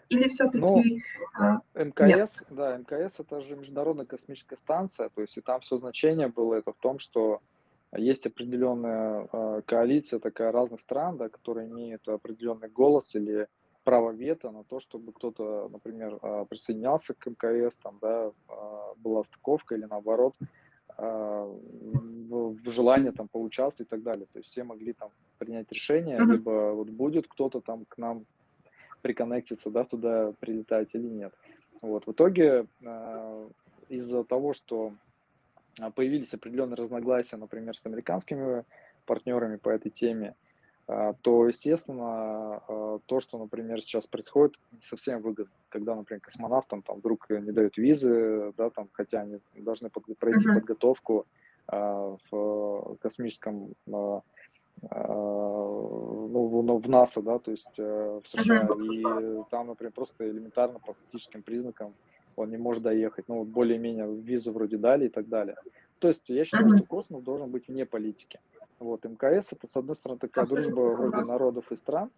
Или 0.09 0.29
все-таки... 0.29 1.03
Ну, 1.39 1.61
МКС, 1.73 2.31
да, 2.49 2.77
МКС 2.77 3.19
это 3.19 3.41
же 3.41 3.55
Международная 3.55 4.05
космическая 4.05 4.57
станция, 4.57 5.09
то 5.09 5.21
есть 5.21 5.37
и 5.37 5.41
там 5.41 5.61
все 5.61 5.77
значение 5.77 6.27
было 6.27 6.55
это 6.55 6.71
в 6.71 6.77
том, 6.77 6.99
что 6.99 7.41
есть 7.95 8.25
определенная 8.25 9.27
э, 9.31 9.61
коалиция 9.65 10.19
такая 10.19 10.51
разных 10.51 10.81
стран, 10.81 11.17
да, 11.17 11.29
которые 11.29 11.67
имеют 11.69 12.07
определенный 12.07 12.69
голос 12.69 13.13
или 13.15 13.47
право 13.83 14.11
вето 14.11 14.51
на 14.51 14.63
то, 14.63 14.79
чтобы 14.79 15.11
кто-то, 15.11 15.69
например, 15.71 16.17
э, 16.21 16.45
присоединялся 16.49 17.13
к 17.13 17.25
МКС, 17.27 17.75
там, 17.83 17.99
да, 18.01 18.31
э, 18.49 18.53
была 18.97 19.23
стыковка 19.23 19.75
или 19.75 19.85
наоборот, 19.85 20.35
в, 20.97 22.55
в 22.63 22.69
желание 22.69 23.11
там 23.11 23.27
поучаствовать 23.27 23.87
и 23.87 23.89
так 23.89 24.03
далее. 24.03 24.25
То 24.31 24.39
есть 24.39 24.49
все 24.49 24.63
могли 24.63 24.93
там 24.93 25.09
принять 25.37 25.71
решение, 25.71 26.17
mm-hmm. 26.17 26.31
либо 26.31 26.73
вот 26.73 26.89
будет 26.89 27.27
кто-то 27.27 27.61
там 27.61 27.85
к 27.85 27.97
нам 27.97 28.25
приконнектиться, 29.01 29.69
да, 29.69 29.83
туда 29.83 30.33
прилетать 30.39 30.95
или 30.95 31.07
нет. 31.07 31.33
Вот, 31.81 32.07
в 32.07 32.11
итоге 32.13 32.67
из-за 33.89 34.23
того, 34.23 34.53
что 34.53 34.93
а, 35.79 35.91
появились 35.91 36.33
определенные 36.33 36.75
разногласия, 36.75 37.37
например, 37.37 37.75
с 37.75 37.85
американскими 37.85 38.63
партнерами 39.05 39.57
по 39.57 39.69
этой 39.69 39.89
теме, 39.89 40.29
а, 40.29 40.42
то, 40.85 41.47
естественно, 41.47 42.61
а, 42.67 42.99
то, 43.05 43.19
что, 43.21 43.37
например, 43.37 43.81
сейчас 43.81 44.05
происходит, 44.05 44.59
не 44.71 44.81
совсем 44.81 45.21
выгодно. 45.21 45.53
Когда, 45.69 45.95
например, 45.95 46.19
космонавтам 46.21 46.81
там 46.81 46.97
вдруг 46.97 47.29
не 47.29 47.51
дают 47.51 47.77
визы, 47.77 48.53
да, 48.57 48.69
там, 48.69 48.89
хотя 48.91 49.21
они 49.21 49.39
должны 49.55 49.89
под, 49.89 50.05
пройти 50.17 50.45
uh-huh. 50.45 50.55
подготовку 50.55 51.25
в 51.67 52.97
космическом 52.99 53.73
ну, 53.85 54.21
в 56.81 56.89
НАСА, 56.89 57.21
да, 57.21 57.39
то 57.39 57.51
есть 57.51 57.73
э, 57.77 58.21
в 58.21 58.27
США, 58.27 58.63
uh-huh. 58.63 59.41
и 59.41 59.43
там, 59.49 59.67
например, 59.67 59.93
просто 59.93 60.29
элементарно 60.29 60.79
по 60.79 60.93
фактическим 60.93 61.41
признакам 61.41 61.93
он 62.35 62.49
не 62.49 62.57
может 62.57 62.83
доехать. 62.83 63.25
Ну, 63.27 63.43
более-менее 63.43 64.13
визу 64.13 64.51
вроде 64.51 64.77
дали 64.77 65.05
и 65.05 65.09
так 65.09 65.29
далее. 65.29 65.55
То 66.03 66.09
есть 66.09 66.27
я 66.27 66.43
считаю, 66.43 66.67
что 66.67 66.83
космос 66.85 67.23
должен 67.23 67.49
быть 67.49 67.69
вне 67.69 67.85
политики. 67.85 68.41
Вот, 68.77 69.05
МКС 69.05 69.53
это, 69.53 69.67
с 69.67 69.77
одной 69.77 69.95
стороны, 69.95 70.19
такая 70.19 70.45
дружба 70.45 70.81
вроде 70.81 71.31
народов 71.31 71.71
и 71.71 71.77
стран, 71.77 72.11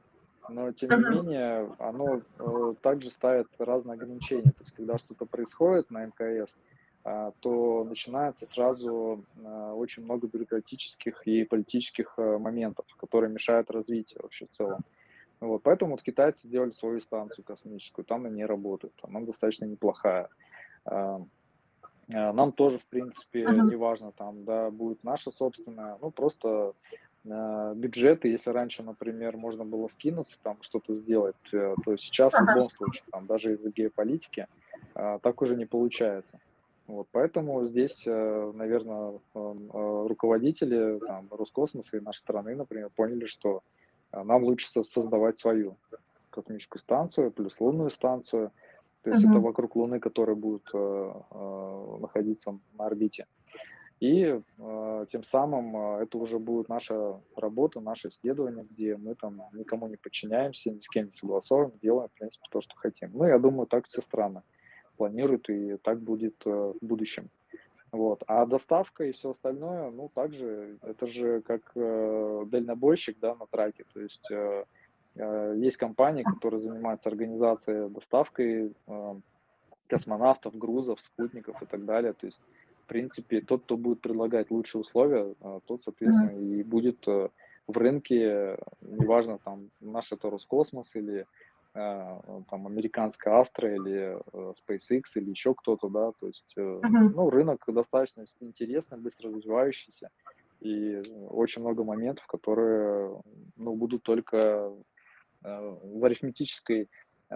но 0.50 0.72
тем 0.72 0.90
не 0.90 1.18
менее 1.18 1.72
оно 1.78 2.24
э, 2.40 2.74
также 2.82 3.12
ставит 3.12 3.46
разные 3.60 3.94
ограничения. 3.94 4.54
То 4.54 4.64
есть 4.64 4.72
когда 4.72 4.98
что-то 4.98 5.28
происходит 5.28 5.92
на 5.92 6.04
МКС, 6.04 6.52
э, 7.04 7.32
то 7.42 7.84
начинается 7.84 8.48
сразу 8.48 9.24
э, 9.38 9.72
очень 9.76 10.04
много 10.04 10.26
бюрократических 10.26 11.28
и 11.28 11.44
политических 11.44 12.16
э, 12.18 12.40
моментов, 12.40 12.88
которые 13.00 13.32
мешают 13.32 13.70
развитию 13.70 14.22
вообще 14.24 14.48
в 14.48 14.50
целом. 14.50 14.80
Вот, 15.42 15.62
поэтому 15.62 15.92
вот 15.92 16.02
китайцы 16.02 16.48
сделали 16.48 16.72
свою 16.72 17.02
станцию 17.02 17.46
космическую, 17.46 18.04
там 18.04 18.26
они 18.26 18.46
работают, 18.46 18.96
она 19.04 19.20
достаточно 19.20 19.66
неплохая. 19.66 20.30
А, 22.14 22.34
нам 22.34 22.52
тоже, 22.52 22.80
в 22.80 22.86
принципе, 22.86 23.44
uh-huh. 23.44 23.70
не 23.70 23.76
важно, 23.76 24.12
там, 24.12 24.44
да, 24.46 24.70
будет 24.70 25.04
наша 25.04 25.32
собственная, 25.32 25.98
ну, 26.02 26.12
просто 26.12 26.74
э, 27.24 27.74
бюджеты, 27.76 28.28
если 28.28 28.52
раньше, 28.52 28.84
например, 28.84 29.38
можно 29.38 29.66
было 29.66 29.88
скинуться, 29.88 30.38
там, 30.44 30.58
что-то 30.62 30.94
сделать, 30.94 31.36
э, 31.52 31.76
то 31.84 31.98
сейчас 31.98 32.34
uh-huh. 32.34 32.44
в 32.44 32.56
любом 32.56 32.70
случае, 32.70 33.04
там, 33.12 33.26
даже 33.26 33.54
из-за 33.54 33.72
геополитики, 33.72 34.48
э, 34.94 35.20
так 35.22 35.42
уже 35.42 35.56
не 35.56 35.66
получается. 35.66 36.40
Вот, 36.88 37.08
поэтому 37.12 37.66
здесь, 37.66 38.04
э, 38.06 38.52
наверное, 38.54 39.20
э, 39.34 39.54
руководители 40.08 41.00
там, 41.00 41.28
Роскосмоса 41.32 41.98
и 41.98 42.02
нашей 42.02 42.20
страны, 42.20 42.56
например, 42.56 42.92
поняли, 42.96 43.26
что 43.26 43.64
а 44.16 44.24
нам 44.24 44.44
лучше 44.44 44.68
создавать 44.84 45.38
свою 45.38 45.76
космическую 46.30 46.80
станцию, 46.80 47.32
плюс 47.32 47.60
лунную 47.60 47.90
станцию. 47.90 48.52
То 49.06 49.12
есть 49.12 49.24
uh-huh. 49.24 49.30
это 49.30 49.40
вокруг 49.40 49.76
Луны, 49.76 50.00
которая 50.00 50.36
будет 50.36 50.68
э, 50.74 51.14
э, 51.32 51.98
находиться 52.00 52.58
на 52.74 52.88
орбите. 52.88 53.28
И 54.00 54.42
э, 54.58 55.06
тем 55.12 55.24
самым 55.24 55.78
э, 55.78 56.04
это 56.06 56.18
уже 56.18 56.40
будет 56.40 56.70
наша 56.70 57.22
работа, 57.36 57.82
наше 57.82 58.08
исследование, 58.08 58.66
где 58.68 58.98
мы 58.98 59.14
там 59.14 59.44
никому 59.54 59.88
не 59.88 59.96
подчиняемся, 59.96 60.72
ни 60.72 60.80
с 60.80 60.90
кем 60.90 61.06
не 61.06 61.12
согласовываем, 61.12 61.78
делаем, 61.84 62.10
в 62.10 62.18
принципе, 62.18 62.48
то, 62.50 62.62
что 62.62 62.76
хотим. 62.78 63.12
Ну, 63.14 63.26
я 63.26 63.38
думаю, 63.38 63.68
так 63.68 63.86
все 63.86 64.02
страны 64.02 64.42
планируют, 64.98 65.52
и 65.52 65.78
так 65.78 66.02
будет 66.02 66.42
э, 66.48 66.50
в 66.50 66.84
будущем. 66.84 67.30
Вот. 67.92 68.24
А 68.26 68.48
доставка 68.48 69.04
и 69.04 69.12
все 69.12 69.30
остальное, 69.30 69.92
ну, 69.92 70.10
также, 70.16 70.80
это 70.82 71.06
же 71.06 71.42
как 71.42 71.62
э, 71.76 72.44
дальнобойщик, 72.48 73.20
да, 73.20 73.36
на 73.36 73.46
траке, 73.46 73.86
то 73.94 74.02
есть 74.02 74.32
э, 74.32 74.66
есть 75.16 75.78
компании, 75.78 76.24
которые 76.24 76.62
занимаются 76.62 77.10
организацией 77.10 77.90
доставкой 77.90 78.74
э, 78.88 79.16
космонавтов, 79.88 80.58
грузов, 80.58 81.02
спутников 81.02 81.62
и 81.62 81.66
так 81.66 81.86
далее, 81.86 82.14
то 82.14 82.26
есть, 82.26 82.42
в 82.84 82.88
принципе, 82.88 83.42
тот, 83.42 83.64
кто 83.64 83.78
будет 83.78 84.02
предлагать 84.02 84.52
лучшие 84.52 84.82
условия, 84.82 85.34
э, 85.40 85.60
тот, 85.66 85.82
соответственно, 85.84 86.32
и 86.32 86.64
будет 86.64 87.08
э, 87.08 87.30
в 87.68 87.78
рынке, 87.78 88.58
неважно, 88.82 89.40
там, 89.44 89.70
наш 89.80 90.12
это 90.12 90.30
Роскосмос 90.30 90.96
или 90.96 91.26
Э, 91.76 92.22
там 92.50 92.68
американская 92.68 93.34
Astra 93.42 93.76
или 93.76 94.18
э, 94.32 94.54
SpaceX 94.54 95.04
или 95.16 95.32
еще 95.32 95.54
кто-то, 95.54 95.90
да, 95.90 96.14
то 96.14 96.28
есть, 96.28 96.54
uh-huh. 96.58 96.80
ну, 97.14 97.30
рынок 97.30 97.66
достаточно 97.68 98.24
интересный, 98.40 98.98
быстро 98.98 99.30
развивающийся, 99.30 100.10
и 100.62 101.02
очень 101.30 101.62
много 101.64 101.84
моментов, 101.84 102.26
которые, 102.28 103.22
ну, 103.58 103.76
будут 103.76 104.04
только 104.04 104.72
в 105.46 106.06
арифметической 106.06 106.90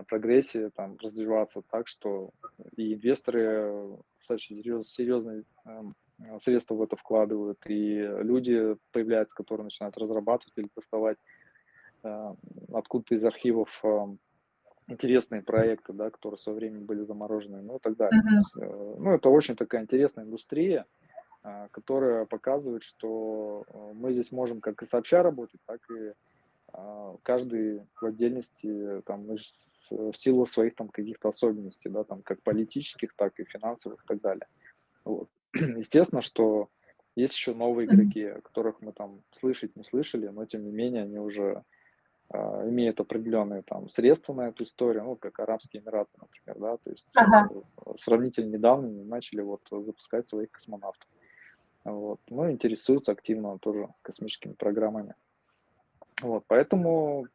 прогрессии 0.08 0.70
там 0.76 0.98
развиваться 1.02 1.62
так, 1.70 1.88
что 1.88 2.32
и 2.76 2.94
инвесторы 2.94 3.98
достаточно 4.20 4.56
серьез, 4.56 4.88
серьезные 4.88 5.44
эм, 5.66 5.96
средства 6.40 6.76
в 6.76 6.82
это 6.82 6.96
вкладывают, 6.96 7.60
и 7.66 7.96
люди 7.98 8.76
появляются, 8.92 9.36
которые 9.36 9.66
начинают 9.66 9.98
разрабатывать 9.98 10.54
или 10.58 10.70
доставать 10.76 11.18
откуда-то 12.72 13.16
из 13.16 13.24
архивов 13.26 13.70
эм, 13.84 14.20
интересные 14.88 15.42
проекты, 15.42 15.94
да, 15.94 16.10
которые 16.10 16.38
со 16.38 16.52
временем 16.52 16.86
были 16.86 17.04
заморожены, 17.04 17.62
ну 17.62 17.78
и 17.78 17.80
так 17.80 17.96
далее. 17.96 18.22
Uh-huh. 18.22 18.38
есть, 18.38 18.58
э, 18.58 18.96
ну, 19.00 19.14
это 19.14 19.30
очень 19.30 19.56
такая 19.56 19.84
интересная 19.84 20.26
индустрия, 20.26 20.86
которая 21.72 22.26
показывает, 22.26 22.84
что 22.84 23.64
э, 23.68 23.92
мы 23.94 24.14
здесь 24.14 24.32
можем 24.32 24.60
как 24.60 24.82
и 24.82 24.86
сообща 24.86 25.24
работать, 25.24 25.62
так 25.66 25.80
и 25.90 26.14
каждый 27.24 27.88
в 28.00 28.06
отдельности 28.06 29.02
там, 29.06 29.28
в 29.28 30.14
силу 30.14 30.46
своих 30.46 30.76
там 30.76 30.90
каких-то 30.90 31.30
особенностей, 31.30 31.90
да, 31.90 32.04
там 32.04 32.22
как 32.22 32.42
политических, 32.42 33.16
так 33.16 33.40
и 33.40 33.46
финансовых 33.46 34.04
и 34.04 34.08
так 34.08 34.22
далее. 34.22 34.48
Вот. 35.04 35.30
Естественно, 35.54 36.22
что 36.22 36.70
есть 37.16 37.34
еще 37.34 37.54
новые 37.54 37.88
игроки, 37.88 38.24
о 38.24 38.42
которых 38.42 38.82
мы 38.82 38.94
там 38.94 39.22
слышать 39.32 39.76
не 39.76 39.84
слышали, 39.84 40.28
но 40.28 40.46
тем 40.46 40.64
не 40.64 40.72
менее 40.72 41.04
они 41.04 41.20
уже 41.20 41.64
а, 42.30 42.68
имеют 42.70 43.00
определенные 43.00 43.64
там 43.64 43.90
средства 43.90 44.34
на 44.34 44.50
эту 44.50 44.64
историю, 44.64 45.04
ну, 45.04 45.16
как 45.16 45.40
Арабские 45.40 45.82
Эмираты, 45.82 46.12
например, 46.22 46.60
да, 46.60 46.78
то 46.78 46.92
есть 46.92 47.08
ага. 47.16 47.50
Э, 47.86 47.92
сравнительно 48.00 48.56
недавно 48.56 48.88
начали 48.88 49.42
вот 49.42 49.62
запускать 49.72 50.28
своих 50.28 50.52
космонавтов. 50.52 51.10
Вот. 51.84 52.20
Ну, 52.30 52.52
интересуются 52.52 53.12
активно 53.12 53.58
тоже 53.58 53.88
космическими 54.04 54.54
программами. 54.54 55.16
Вот, 56.22 56.44
поэтому 56.48 57.28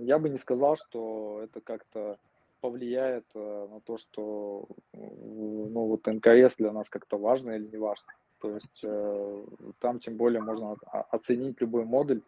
я 0.00 0.18
бы 0.18 0.28
не 0.28 0.38
сказал, 0.38 0.76
что 0.76 1.40
это 1.42 1.60
как-то 1.60 2.16
повлияет 2.60 3.24
э, 3.34 3.68
на 3.70 3.80
то, 3.80 3.98
что 3.98 4.66
ну, 4.92 5.86
вот 5.86 6.06
НКС 6.06 6.56
для 6.56 6.72
нас 6.72 6.88
как-то 6.90 7.18
важно 7.18 7.52
или 7.52 7.66
не 7.66 7.78
важно. 7.78 8.06
То 8.40 8.54
есть 8.54 8.80
э, 8.84 9.44
там 9.78 9.98
тем 9.98 10.16
более 10.16 10.42
можно 10.42 10.76
оценить 11.10 11.60
любой 11.60 11.84
модуль 11.84 12.22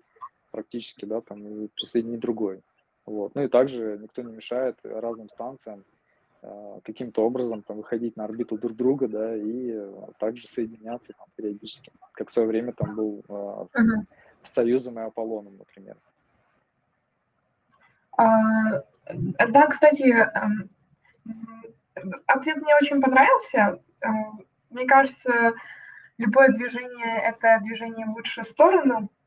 практически, 0.50 1.04
да, 1.04 1.20
там, 1.20 1.46
и 1.46 1.68
присоединить 1.68 2.20
другой. 2.20 2.62
Вот. 3.04 3.34
Ну 3.34 3.42
и 3.42 3.48
также 3.48 3.98
никто 4.00 4.22
не 4.22 4.32
мешает 4.32 4.78
разным 4.82 5.28
станциям 5.28 5.84
э, 6.42 6.80
каким-то 6.82 7.24
образом 7.24 7.62
там 7.62 7.78
выходить 7.78 8.16
на 8.16 8.24
орбиту 8.24 8.56
друг 8.58 8.76
друга, 8.76 9.08
да, 9.08 9.36
и 9.36 9.78
также 10.18 10.48
соединяться 10.48 11.12
там 11.12 11.26
периодически, 11.36 11.92
как 12.12 12.30
в 12.30 12.32
свое 12.32 12.48
время 12.48 12.72
там 12.72 12.94
был 12.94 13.22
э, 13.28 13.66
с 13.70 13.76
Союзом 14.48 14.98
и 14.98 15.02
Аполлоном, 15.02 15.56
например. 15.56 15.96
А, 18.16 18.82
да, 19.48 19.66
кстати, 19.66 20.12
эм, 20.12 20.70
ответ 22.26 22.56
мне 22.56 22.74
очень 22.80 23.00
понравился. 23.00 23.80
Эм, 24.00 24.46
мне 24.70 24.86
кажется, 24.86 25.54
любое 26.18 26.48
движение– 26.48 27.22
это 27.24 27.58
движение 27.62 28.06
в 28.06 28.10
лучшую 28.10 28.44
сторону– 28.44 29.10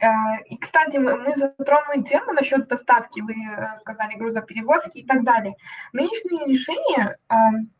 Э, 0.00 0.42
и, 0.46 0.56
кстати, 0.58 0.96
мы 0.96 1.34
затронули 1.34 2.02
тему 2.02 2.32
насчет 2.32 2.68
доставки, 2.68 3.20
вы 3.20 3.32
э, 3.34 3.76
сказали 3.78 4.14
грузоперевозки 4.14 4.98
и 4.98 5.06
так 5.06 5.24
далее. 5.24 5.54
Нынешние 5.92 6.46
решения 6.46 7.18
эм, 7.28 7.70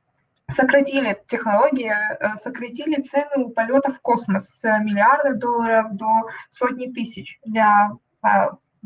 сократили 0.51 1.23
технологии, 1.29 1.93
э, 1.93 2.37
сократили 2.37 3.01
цены 3.01 3.45
у 3.45 3.51
полетов 3.51 3.97
в 3.97 4.01
космос 4.01 4.49
с 4.49 4.65
миллиардов 4.81 5.39
долларов 5.39 5.95
до 5.95 6.29
сотни 6.51 6.93
тысяч 6.93 7.39
для 7.45 7.93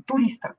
туристов. 0.07 0.53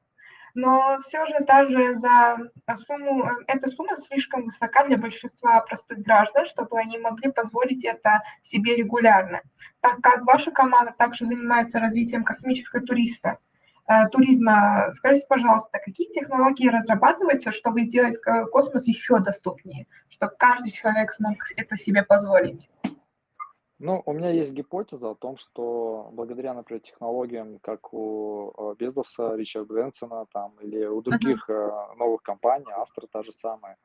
но 0.55 1.00
все 1.05 1.25
же 1.25 1.36
даже 1.39 1.95
за 1.95 2.38
сумму, 2.77 3.25
эта 3.48 3.69
сумма 3.69 3.98
слишком 3.98 4.45
высока 4.45 4.86
для 4.86 4.98
большинства 4.98 5.60
простых 5.62 6.00
граждан, 6.00 6.45
чтобы 6.45 6.79
они 6.79 6.98
могли 7.00 7.31
позволить 7.31 7.83
это 7.83 8.22
себе 8.43 8.75
регулярно. 8.75 9.41
Так 9.81 10.01
как 10.01 10.25
ваша 10.25 10.51
команда 10.51 10.93
также 10.95 11.25
занимается 11.25 11.79
развитием 11.79 12.24
космического 12.24 12.83
туриста, 12.83 13.29
э, 13.29 13.52
туризма, 14.11 14.91
скажите, 14.93 15.25
пожалуйста, 15.27 15.79
какие 15.79 16.09
технологии 16.09 16.69
разрабатываются, 16.69 17.51
чтобы 17.51 17.83
сделать 17.83 18.17
космос 18.51 18.87
еще 18.87 19.19
доступнее, 19.19 19.87
чтобы 20.09 20.33
каждый 20.37 20.71
человек 20.71 21.11
смог 21.11 21.35
это 21.57 21.77
себе 21.77 22.03
позволить? 22.03 22.69
Ну, 23.79 24.01
у 24.05 24.13
меня 24.13 24.29
есть 24.29 24.53
гипотеза 24.53 25.09
о 25.09 25.15
том, 25.15 25.35
что 25.35 26.09
благодаря, 26.13 26.53
например, 26.53 26.81
технологиям, 26.81 27.59
как 27.59 27.93
у 27.93 28.53
э, 28.57 28.75
Безоса, 28.79 29.35
Ричарда 29.35 29.73
Брэнсона 29.73 30.25
там, 30.31 30.55
или 30.61 30.85
у 30.85 31.01
других 31.01 31.49
uh-huh. 31.49 31.95
новых 31.97 32.21
компаний, 32.23 32.71
Astra 32.71 33.07
та 33.11 33.23
же 33.23 33.33
самая, 33.33 33.75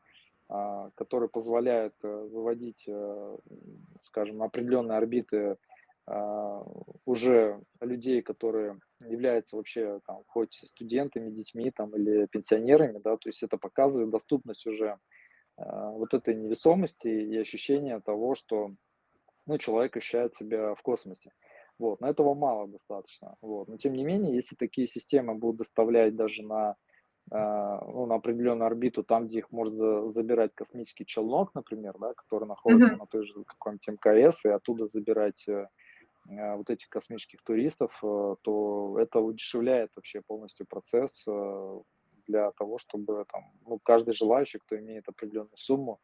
которые 0.95 1.29
позволяют 1.29 1.95
э, 2.05 2.29
выводить, 2.33 2.89
скажем, 4.03 4.39
на 4.39 4.45
определенные 4.45 4.99
орбиты 4.99 5.57
уже 7.05 7.61
людей, 7.81 8.23
которые 8.23 8.79
являются 9.01 9.57
вообще 9.57 10.01
там, 10.07 10.23
хоть 10.27 10.55
студентами, 10.67 11.31
детьми 11.31 11.71
там, 11.71 11.95
или 11.97 12.27
пенсионерами, 12.27 12.99
да, 12.99 13.17
то 13.17 13.29
есть 13.29 13.43
это 13.43 13.57
показывает 13.57 14.11
доступность 14.11 14.67
уже 14.67 14.99
вот 15.57 16.15
этой 16.15 16.37
невесомости 16.37 17.09
и 17.09 17.37
ощущение 17.37 18.01
того, 18.01 18.37
что 18.37 18.71
ну, 19.49 19.59
человек 19.59 19.97
ощущает 19.97 20.37
себя 20.37 20.75
в 20.75 20.83
космосе. 20.83 21.33
Вот, 21.79 22.01
но 22.01 22.09
этого 22.09 22.35
мало 22.35 22.69
достаточно. 22.69 23.37
Вот. 23.41 23.69
Но 23.69 23.77
тем 23.77 23.95
не 23.95 24.05
менее, 24.05 24.35
если 24.35 24.57
такие 24.57 24.87
системы 24.87 25.35
будут 25.35 25.59
доставлять 25.59 26.17
даже 26.17 26.43
на, 26.43 26.75
э, 27.31 27.37
ну, 27.37 28.07
на 28.07 28.17
определенную 28.17 28.67
орбиту, 28.67 29.05
там, 29.05 29.27
где 29.27 29.39
их 29.39 29.53
может 29.53 29.75
за, 29.75 30.09
забирать 30.11 30.55
космический 30.55 31.07
челнок, 31.07 31.55
например, 31.55 31.95
да, 31.99 32.15
который 32.15 32.49
находится 32.49 32.95
mm-hmm. 32.95 32.99
на 32.99 33.07
той 33.07 33.25
же 33.25 33.45
каком-нибудь 33.45 33.89
МКС, 33.89 34.45
и 34.45 34.49
оттуда 34.49 34.89
забирать 34.89 35.45
э, 35.47 35.53
э, 35.53 35.67
вот 36.29 36.71
этих 36.71 36.89
космических 36.89 37.43
туристов, 37.43 37.93
э, 38.03 38.37
то 38.43 38.99
это 39.01 39.21
удешевляет 39.21 39.91
вообще 39.97 40.21
полностью 40.21 40.67
процесс 40.67 41.25
э, 41.27 41.81
для 42.27 42.53
того, 42.53 42.79
чтобы 42.79 43.25
там, 43.33 43.51
ну, 43.67 43.79
каждый 43.79 44.15
желающий, 44.15 44.59
кто 44.59 44.79
имеет 44.79 45.09
определенную 45.09 45.57
сумму, 45.57 46.01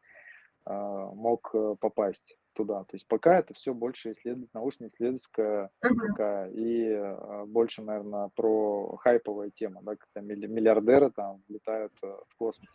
э, 0.65 0.73
мог 0.73 1.51
э, 1.53 1.75
попасть 1.79 2.37
туда. 2.53 2.83
То 2.85 2.95
есть 2.95 3.07
пока 3.07 3.37
это 3.37 3.53
все 3.53 3.73
больше 3.73 4.11
исследовать, 4.11 4.53
научно-исследовательская 4.53 5.69
такая, 5.81 6.49
и 6.51 6.89
э, 6.89 7.45
больше, 7.45 7.83
наверное, 7.83 8.29
про 8.35 8.97
хайповая 8.97 9.51
тема, 9.51 9.81
да, 9.83 9.95
когда 9.95 10.21
миллиардеры 10.21 11.11
там 11.11 11.43
летают 11.47 11.93
э, 12.01 12.07
в 12.29 12.35
космос. 12.37 12.67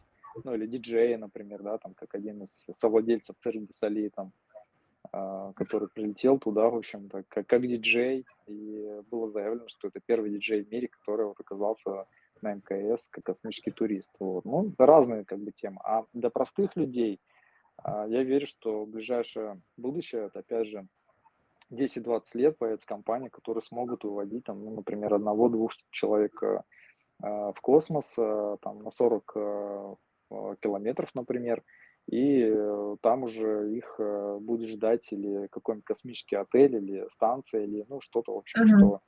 Ну, 0.44 0.54
или 0.54 0.66
диджеи, 0.66 1.16
например, 1.16 1.62
да, 1.62 1.78
там, 1.78 1.94
как 1.94 2.14
один 2.14 2.44
из 2.44 2.64
совладельцев 2.78 3.34
Цирк 3.40 3.74
Сали, 3.74 4.10
там, 4.10 4.32
э, 4.49 4.49
который 5.12 5.88
прилетел 5.88 6.38
туда, 6.38 6.70
в 6.70 6.76
общем-то, 6.76 7.24
как, 7.28 7.46
как 7.46 7.66
диджей, 7.66 8.24
и 8.46 9.00
было 9.10 9.28
заявлено, 9.30 9.66
что 9.66 9.88
это 9.88 10.00
первый 10.04 10.30
диджей 10.30 10.62
в 10.62 10.70
мире, 10.70 10.88
который 10.88 11.26
вот 11.26 11.40
оказался 11.40 12.06
на 12.42 12.54
МКС 12.54 13.08
как 13.10 13.24
космический 13.24 13.70
турист. 13.70 14.10
Вот. 14.18 14.44
Ну, 14.44 14.72
разные 14.78 15.24
как 15.24 15.40
бы 15.40 15.52
темы. 15.52 15.80
А 15.84 16.04
для 16.12 16.30
простых 16.30 16.76
людей, 16.76 17.20
а, 17.76 18.06
я 18.06 18.22
верю, 18.22 18.46
что 18.46 18.86
ближайшее 18.86 19.60
будущее, 19.76 20.26
это 20.26 20.40
опять 20.40 20.68
же 20.68 20.86
10-20 21.70 22.22
лет 22.34 22.58
появятся 22.58 22.86
компании, 22.86 23.28
которые 23.28 23.62
смогут 23.62 24.04
выводить, 24.04 24.44
там, 24.44 24.64
ну, 24.64 24.74
например, 24.74 25.14
одного-двух 25.14 25.72
человек 25.90 26.42
э, 26.42 26.62
в 27.20 27.56
космос 27.62 28.12
э, 28.18 28.56
там, 28.60 28.82
на 28.82 28.90
40 28.90 29.32
э, 29.36 29.94
километров, 30.60 31.14
например, 31.14 31.62
и 32.08 32.52
там 33.02 33.24
уже 33.24 33.72
их 33.72 34.00
будет 34.40 34.68
ждать 34.68 35.12
или 35.12 35.46
какой-нибудь 35.48 35.84
космический 35.84 36.36
отель, 36.36 36.76
или 36.76 37.08
станция, 37.12 37.64
или 37.64 37.84
ну 37.88 38.00
что-то, 38.00 38.34
в 38.34 38.38
общем, 38.38 38.62
uh-huh. 38.62 38.78
что 38.78 39.00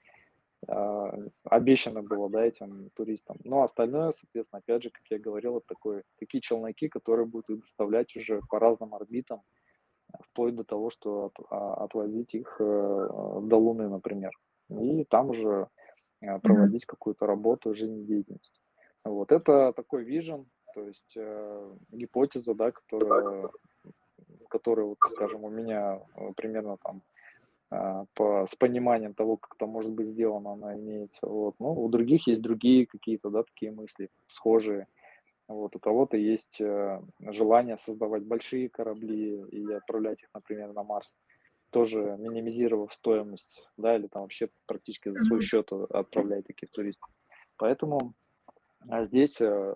а, 0.68 1.12
обещано 1.44 2.02
было, 2.02 2.30
да, 2.30 2.44
этим 2.44 2.90
туристам. 2.94 3.36
Но 3.44 3.62
остальное, 3.62 4.12
соответственно, 4.12 4.60
опять 4.60 4.82
же, 4.84 4.90
как 4.90 5.02
я 5.10 5.18
говорил, 5.18 5.58
это 5.58 5.66
такой, 5.68 6.02
такие 6.18 6.40
челноки, 6.40 6.88
которые 6.88 7.26
будут 7.26 7.50
их 7.50 7.60
доставлять 7.60 8.14
уже 8.16 8.40
по 8.48 8.60
разным 8.60 8.94
орбитам, 8.94 9.42
вплоть 10.20 10.54
до 10.54 10.64
того, 10.64 10.90
что 10.90 11.26
от, 11.26 11.46
а, 11.50 11.84
отвозить 11.84 12.34
их 12.34 12.56
э, 12.60 12.64
до 12.64 13.56
Луны, 13.56 13.88
например. 13.88 14.30
И 14.68 15.04
там 15.04 15.30
уже 15.30 15.68
э, 16.20 16.38
проводить 16.38 16.86
какую-то 16.86 17.26
работу, 17.26 17.74
жизнедеятельность. 17.74 18.60
Вот 19.04 19.32
это 19.32 19.72
такой 19.72 20.04
вижен, 20.04 20.46
то 20.74 20.86
есть 20.86 21.12
э, 21.16 21.74
гипотеза, 21.90 22.54
да, 22.54 22.70
которая, 22.70 23.48
которая, 24.48 24.86
вот, 24.86 24.98
скажем, 25.10 25.44
у 25.44 25.50
меня 25.50 26.00
э, 26.16 26.32
примерно 26.34 26.76
там 26.82 27.02
а, 27.72 28.04
по, 28.14 28.46
с 28.46 28.54
пониманием 28.56 29.14
того, 29.14 29.38
как 29.38 29.54
это 29.56 29.66
может 29.66 29.90
быть 29.90 30.08
сделано, 30.08 30.52
она 30.52 30.76
имеется. 30.76 31.26
Вот. 31.26 31.54
Ну, 31.58 31.72
у 31.72 31.88
других 31.88 32.26
есть 32.26 32.42
другие 32.42 32.86
какие-то, 32.86 33.30
да, 33.30 33.44
такие 33.44 33.72
мысли, 33.72 34.10
схожие. 34.28 34.86
Вот. 35.48 35.74
У 35.74 35.78
кого-то 35.78 36.18
есть 36.18 36.60
э, 36.60 37.00
желание 37.20 37.78
создавать 37.78 38.24
большие 38.24 38.68
корабли 38.68 39.42
и 39.50 39.72
отправлять 39.72 40.22
их, 40.22 40.28
например, 40.34 40.74
на 40.74 40.82
Марс, 40.82 41.16
тоже 41.70 42.16
минимизировав 42.18 42.92
стоимость, 42.92 43.66
да, 43.78 43.96
или 43.96 44.06
там 44.06 44.22
вообще 44.22 44.50
практически 44.66 45.08
за 45.08 45.22
свой 45.22 45.40
счет 45.40 45.72
отправлять 45.72 46.46
таких 46.46 46.70
туристов. 46.70 47.08
Поэтому 47.56 48.12
а 48.88 49.04
здесь 49.04 49.40
э, 49.40 49.74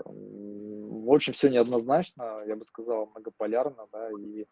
очень 1.07 1.33
все 1.33 1.49
неоднозначно, 1.49 2.43
я 2.47 2.57
бы 2.57 2.65
сказал, 2.65 3.07
многополярно, 3.07 3.87
да, 3.93 4.11
и 4.19 4.47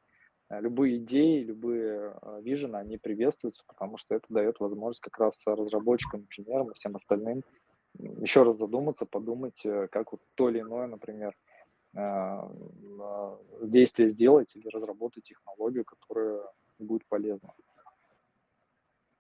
Э, 0.50 0.60
любые 0.60 0.98
идеи, 0.98 1.42
любые 1.42 2.14
э, 2.20 2.40
вижены, 2.42 2.76
они 2.76 2.98
приветствуются, 2.98 3.62
потому 3.66 3.96
что 3.96 4.14
это 4.14 4.26
дает 4.28 4.60
возможность 4.60 5.00
как 5.00 5.18
раз 5.18 5.40
разработчикам, 5.46 6.26
инженерам 6.26 6.70
и 6.70 6.74
всем 6.74 6.96
остальным 6.96 7.42
еще 7.96 8.42
раз 8.42 8.58
задуматься, 8.58 9.06
подумать, 9.06 9.62
как 9.92 10.10
вот 10.10 10.20
то 10.34 10.48
или 10.48 10.58
иное, 10.58 10.88
например, 10.88 11.32
действие 13.62 14.10
сделать 14.10 14.56
или 14.56 14.66
разработать 14.66 15.22
технологию, 15.22 15.84
которая 15.84 16.40
будет 16.80 17.06
полезна. 17.06 17.54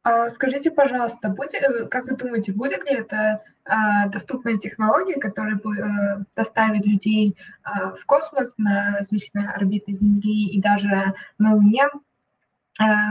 А 0.04 0.28
скажите, 0.28 0.70
пожалуйста, 0.70 1.30
будет, 1.30 1.54
э, 1.54 1.86
как 1.86 2.04
вы 2.04 2.16
думаете, 2.16 2.52
будет 2.52 2.84
ли 2.84 2.94
это 2.98 3.42
а, 3.64 4.06
доступная 4.08 4.58
технология, 4.58 5.18
которая 5.18 5.56
а, 5.56 6.24
доставит 6.36 6.84
людей 6.84 7.38
а, 7.62 7.96
в 7.96 8.04
космос 8.04 8.54
на 8.58 8.98
различные 8.98 9.48
орбиты 9.48 9.94
Земли 9.94 10.48
и 10.50 10.60
даже 10.60 11.14
на 11.38 11.54
Луне? 11.54 11.88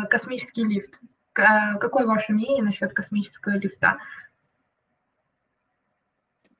Космический 0.10 0.66
лифт. 0.66 1.00
Какое 1.32 2.06
ваше 2.06 2.34
мнение 2.34 2.62
насчет 2.62 2.94
космического 2.94 3.54
лифта? 3.54 3.98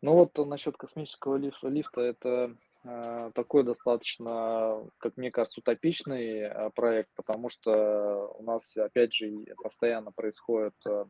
Ну 0.02 0.14
вот 0.14 0.48
насчет 0.48 0.78
космического 0.78 1.36
лифта, 1.36 1.68
лифта 1.68 2.00
это 2.00 2.56
Э, 2.56 2.56
такой 2.84 3.64
достаточно, 3.64 4.84
как 4.98 5.16
мне 5.16 5.32
кажется, 5.32 5.62
утопичный 5.62 6.40
э, 6.40 6.70
проект, 6.76 7.10
потому 7.16 7.48
что 7.48 8.36
у 8.38 8.44
нас, 8.44 8.76
опять 8.76 9.14
же, 9.14 9.32
постоянно 9.64 10.12
происходит 10.12 10.76
э, 10.86 11.06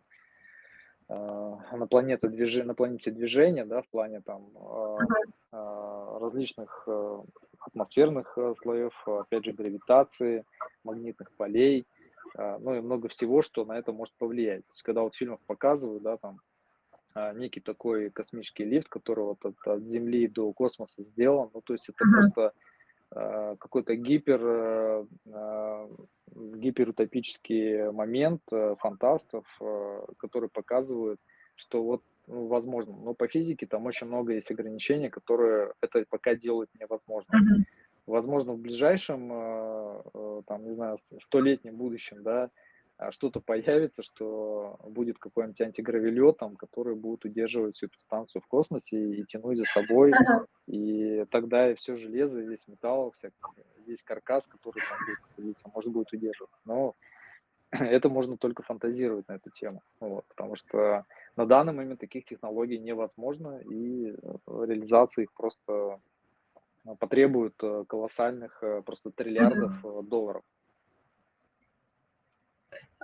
на 1.09 1.87
планете 1.89 2.27
движения, 2.27 2.67
на 2.67 2.75
планете 2.75 3.09
движения, 3.11 3.65
да, 3.65 3.81
в 3.81 3.87
плане 3.89 4.21
там 4.21 4.47
различных 5.51 6.87
атмосферных 7.59 8.37
слоев, 8.61 9.07
опять 9.07 9.45
же, 9.45 9.51
гравитации, 9.51 10.45
магнитных 10.83 11.31
полей, 11.33 11.85
ну 12.35 12.75
и 12.75 12.81
много 12.81 13.09
всего, 13.09 13.41
что 13.41 13.65
на 13.65 13.77
это 13.77 13.91
может 13.91 14.13
повлиять. 14.15 14.65
То 14.65 14.71
есть, 14.73 14.83
когда 14.83 15.01
вот 15.01 15.13
в 15.13 15.17
фильмах 15.17 15.39
показывают, 15.45 16.01
да, 16.01 16.17
там 16.17 16.39
некий 17.35 17.59
такой 17.59 18.09
космический 18.09 18.65
лифт, 18.65 18.89
который 18.89 19.23
вот 19.25 19.45
от, 19.45 19.55
от 19.67 19.87
Земли 19.87 20.27
до 20.27 20.51
космоса 20.53 21.03
сделан. 21.03 21.49
Ну, 21.53 21.61
то 21.61 21.73
есть 21.73 21.89
это 21.89 22.03
uh-huh. 22.03 22.11
просто 22.11 22.53
э, 23.11 23.55
какой-то 23.59 23.95
гипер, 23.95 24.41
э, 24.43 25.05
а, 25.31 25.89
гиперутопический 26.35 27.91
момент 27.91 28.41
э, 28.51 28.75
фантастов, 28.79 29.45
э, 29.61 30.05
который 30.17 30.49
показывает, 30.49 31.19
что 31.55 31.83
вот 31.83 32.03
ну, 32.27 32.47
возможно. 32.47 32.95
Но 32.95 33.13
по 33.13 33.27
физике 33.27 33.67
там 33.67 33.85
очень 33.85 34.07
много 34.07 34.33
есть 34.33 34.49
ограничений, 34.49 35.09
которые 35.09 35.73
это 35.81 36.05
пока 36.09 36.35
делают 36.35 36.69
невозможно. 36.79 37.33
Uh-huh. 37.33 37.63
Возможно, 38.05 38.53
в 38.53 38.59
ближайшем, 38.59 39.31
э, 39.31 40.01
э, 40.13 40.41
там, 40.47 40.65
не 40.65 40.73
знаю, 40.73 40.97
столетнем 41.21 41.77
будущем, 41.77 42.23
да, 42.23 42.43
а 42.43 42.49
что-то 43.11 43.39
появится, 43.41 44.03
что 44.03 44.79
будет 44.83 45.17
какой-нибудь 45.17 45.61
антигравелет, 45.61 46.37
там, 46.37 46.55
который 46.55 46.95
будет 46.95 47.25
удерживать 47.25 47.75
всю 47.75 47.87
эту 47.87 47.99
станцию 47.99 48.41
в 48.41 48.47
космосе 48.47 48.97
и, 48.97 49.21
и 49.21 49.25
тянуть 49.25 49.57
за 49.57 49.65
собой. 49.65 50.13
И 50.67 51.25
тогда 51.31 51.71
и 51.71 51.75
все 51.75 51.95
железо, 51.95 52.39
весь 52.39 52.67
металл, 52.67 53.11
вся, 53.11 53.29
весь 53.85 54.03
каркас, 54.03 54.47
который 54.47 54.81
там 54.87 54.97
будет 55.05 55.21
находиться, 55.21 55.71
может 55.73 55.91
будет 55.91 56.13
удерживать. 56.13 56.51
Но 56.65 56.95
это 57.79 58.09
можно 58.09 58.37
только 58.37 58.63
фантазировать 58.63 59.27
на 59.27 59.33
эту 59.33 59.49
тему, 59.49 59.81
вот, 59.99 60.25
потому 60.27 60.55
что 60.55 61.05
на 61.35 61.45
данный 61.45 61.73
момент 61.73 61.99
таких 61.99 62.25
технологий 62.25 62.77
невозможно, 62.77 63.59
и 63.59 64.11
э, 64.11 64.15
реализация 64.47 65.23
их 65.23 65.33
просто 65.33 65.99
э, 66.85 66.95
потребует 66.99 67.55
э, 67.63 67.83
колоссальных, 67.87 68.63
просто 68.85 69.11
триллиардов 69.11 70.07
долларов. 70.07 70.43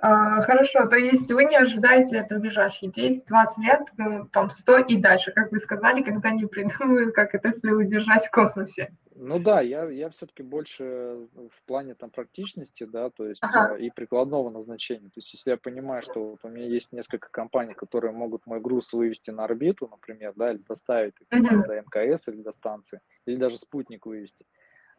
А, 0.01 0.41
хорошо, 0.43 0.87
то 0.87 0.95
есть 0.97 1.31
вы 1.31 1.45
не 1.45 1.57
ожидаете 1.57 2.17
это 2.17 2.37
в 2.37 2.39
ближайшие 2.39 2.91
10-20 2.91 3.57
лет, 3.57 3.81
ну, 3.97 4.27
там 4.27 4.49
100 4.49 4.77
и 4.79 4.95
дальше, 4.97 5.31
как 5.31 5.51
вы 5.51 5.59
сказали, 5.59 6.01
когда 6.03 6.29
они 6.29 6.45
придумают, 6.45 7.13
как 7.13 7.35
это 7.35 7.51
все 7.51 7.71
удержать 7.71 8.25
в 8.25 8.31
космосе. 8.31 8.91
Ну 9.15 9.37
да, 9.37 9.59
я, 9.59 9.89
я 9.89 10.09
все-таки 10.09 10.43
больше 10.43 11.27
в 11.33 11.65
плане 11.65 11.93
там 11.95 12.09
практичности, 12.09 12.85
да, 12.85 13.09
то 13.09 13.27
есть 13.27 13.43
Ага. 13.43 13.75
э, 13.75 13.81
и 13.81 13.89
прикладного 13.89 14.49
назначения. 14.49 15.07
То 15.07 15.17
есть 15.17 15.33
если 15.33 15.51
я 15.51 15.57
понимаю, 15.57 16.01
что 16.01 16.23
вот 16.29 16.39
у 16.43 16.47
меня 16.47 16.67
есть 16.67 16.93
несколько 16.93 17.27
компаний, 17.29 17.73
которые 17.73 18.13
могут 18.13 18.45
мой 18.45 18.61
груз 18.61 18.93
вывести 18.93 19.31
на 19.31 19.43
орбиту, 19.43 19.89
например, 19.89 20.33
да, 20.37 20.51
или 20.51 20.59
доставить 20.59 21.15
Мгм. 21.31 21.63
до 21.65 21.81
МКС 21.81 22.29
или 22.29 22.41
до 22.41 22.53
станции, 22.53 23.01
или 23.25 23.35
даже 23.35 23.57
спутник 23.57 24.05
вывести, 24.05 24.45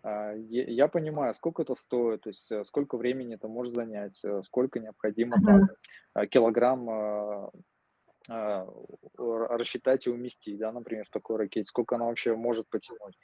я 0.04 0.64
я 0.64 0.88
понимаю, 0.88 1.34
сколько 1.34 1.62
это 1.62 1.74
стоит, 1.74 2.22
то 2.22 2.30
есть 2.30 2.50
э, 2.50 2.64
сколько 2.64 2.96
времени 2.96 3.34
это 3.34 3.48
может 3.48 3.74
занять, 3.74 4.18
э, 4.24 4.42
сколько 4.44 4.80
необходимо 4.80 5.36
там 5.44 5.68
а, 6.14 6.26
килограмм 6.26 6.88
а, 6.90 7.50
а, 8.28 8.66
рассчитать 9.16 10.06
и 10.06 10.10
уместить, 10.10 10.58
да, 10.58 10.72
например, 10.72 11.04
в 11.06 11.10
такой 11.10 11.36
ракете, 11.36 11.66
сколько 11.66 11.96
она 11.96 12.06
вообще 12.06 12.34
может 12.34 12.68
потянуть. 12.68 13.18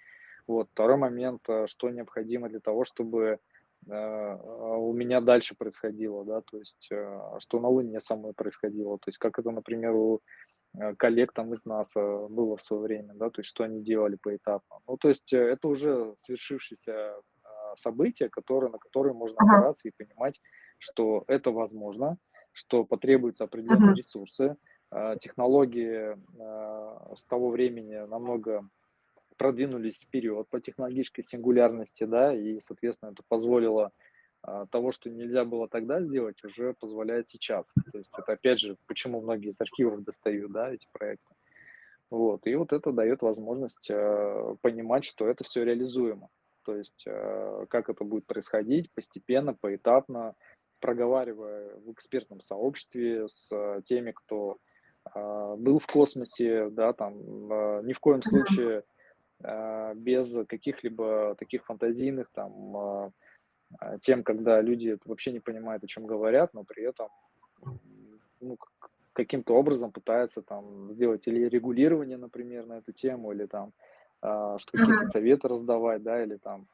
Вот. 0.46 0.68
Второй 0.70 0.96
момент, 0.96 1.42
что 1.66 1.90
необходимо 1.90 2.48
для 2.48 2.60
того, 2.60 2.84
чтобы 2.84 3.38
а, 3.88 4.36
у 4.36 4.92
меня 4.92 5.20
дальше 5.20 5.56
происходило, 5.56 6.24
да, 6.24 6.42
то 6.42 6.58
есть 6.58 6.90
что 7.38 7.60
на 7.60 7.68
Луне 7.68 8.00
самой 8.00 8.34
происходило, 8.34 8.98
то 8.98 9.08
есть 9.08 9.18
как 9.18 9.38
это, 9.38 9.50
например, 9.50 9.92
у 9.94 10.20
коллег 10.98 11.32
там 11.32 11.52
из 11.52 11.64
НАСА 11.64 12.00
было 12.28 12.56
в 12.56 12.62
свое 12.62 12.82
время, 12.82 13.14
да, 13.14 13.30
то 13.30 13.40
есть 13.40 13.48
что 13.50 13.64
они 13.64 13.82
делали 13.82 14.16
поэтапно. 14.20 14.76
Ну, 14.86 14.96
то 14.96 15.08
есть 15.08 15.32
э, 15.32 15.38
это 15.38 15.68
уже 15.68 16.14
свершившееся 16.18 17.14
а, 17.44 17.76
событие, 17.76 18.28
которое, 18.28 18.70
на 18.70 18.78
которое 18.78 19.14
можно 19.14 19.40
Ага. 19.40 19.66
опираться 19.66 19.88
и 19.88 19.92
понимать, 19.96 20.40
что 20.78 21.24
это 21.28 21.50
возможно, 21.50 22.18
что 22.52 22.84
потребуются 22.84 23.44
определенные 23.44 23.92
Мгм. 23.92 23.96
ресурсы, 23.96 24.56
а, 24.90 25.16
технологии 25.16 26.16
а, 26.40 27.14
с 27.16 27.24
того 27.26 27.50
времени 27.50 27.96
намного 28.06 28.68
продвинулись 29.36 30.02
вперед 30.02 30.48
по 30.50 30.60
технологической 30.60 31.22
сингулярности, 31.22 32.04
да, 32.04 32.34
и, 32.34 32.58
соответственно, 32.60 33.10
это 33.10 33.22
позволило 33.28 33.92
того, 34.70 34.92
что 34.92 35.10
нельзя 35.10 35.44
было 35.44 35.68
тогда 35.68 36.00
сделать, 36.02 36.42
уже 36.44 36.74
позволяет 36.74 37.28
сейчас. 37.28 37.72
То 37.92 37.98
есть 37.98 38.10
это, 38.16 38.32
опять 38.32 38.60
же, 38.60 38.76
почему 38.86 39.20
многие 39.20 39.48
из 39.48 39.60
архивов 39.60 40.04
достают, 40.04 40.52
да, 40.52 40.72
эти 40.72 40.86
проекты. 40.92 41.34
Вот, 42.10 42.46
и 42.46 42.54
вот 42.54 42.72
это 42.72 42.92
дает 42.92 43.22
возможность 43.22 43.90
э, 43.90 44.56
понимать, 44.62 45.04
что 45.04 45.26
это 45.26 45.42
все 45.42 45.64
реализуемо. 45.64 46.28
То 46.64 46.76
есть 46.76 47.04
э, 47.06 47.66
как 47.68 47.88
это 47.88 48.04
будет 48.04 48.26
происходить 48.26 48.92
постепенно, 48.94 49.54
поэтапно, 49.54 50.34
проговаривая 50.80 51.74
в 51.76 51.92
экспертном 51.92 52.40
сообществе 52.42 53.28
с 53.28 53.50
э, 53.50 53.82
теми, 53.84 54.12
кто 54.12 54.58
а, 55.14 55.56
был 55.56 55.78
в 55.78 55.86
космосе, 55.86 56.68
да, 56.70 56.92
там 56.92 57.14
а, 57.52 57.82
ни 57.82 57.92
в 57.92 58.00
коем 58.00 58.22
случае 58.22 58.84
а, 59.42 59.94
без 59.94 60.34
каких-либо 60.46 61.34
таких 61.38 61.64
фантазийных 61.64 62.30
там 62.32 62.76
а, 62.76 62.80
а, 63.06 63.10
тем, 64.00 64.22
когда 64.22 64.60
люди 64.60 64.98
вообще 65.04 65.32
не 65.32 65.40
понимают, 65.40 65.84
о 65.84 65.88
чем 65.88 66.06
говорят, 66.06 66.54
но 66.54 66.64
при 66.64 66.84
этом 66.84 67.08
ну, 68.40 68.58
каким-то 69.12 69.54
образом 69.54 69.92
пытаются 69.92 70.42
там 70.42 70.92
сделать 70.92 71.26
или 71.26 71.48
регулирование, 71.48 72.16
например, 72.16 72.66
на 72.66 72.74
эту 72.74 72.92
тему, 72.92 73.32
или 73.32 73.46
там 73.46 73.72
а, 74.20 74.58
что 74.58 74.72
какие-то 74.72 75.04
советы 75.06 75.48
раздавать, 75.48 76.02
да, 76.02 76.22
или 76.22 76.36
там 76.36 76.66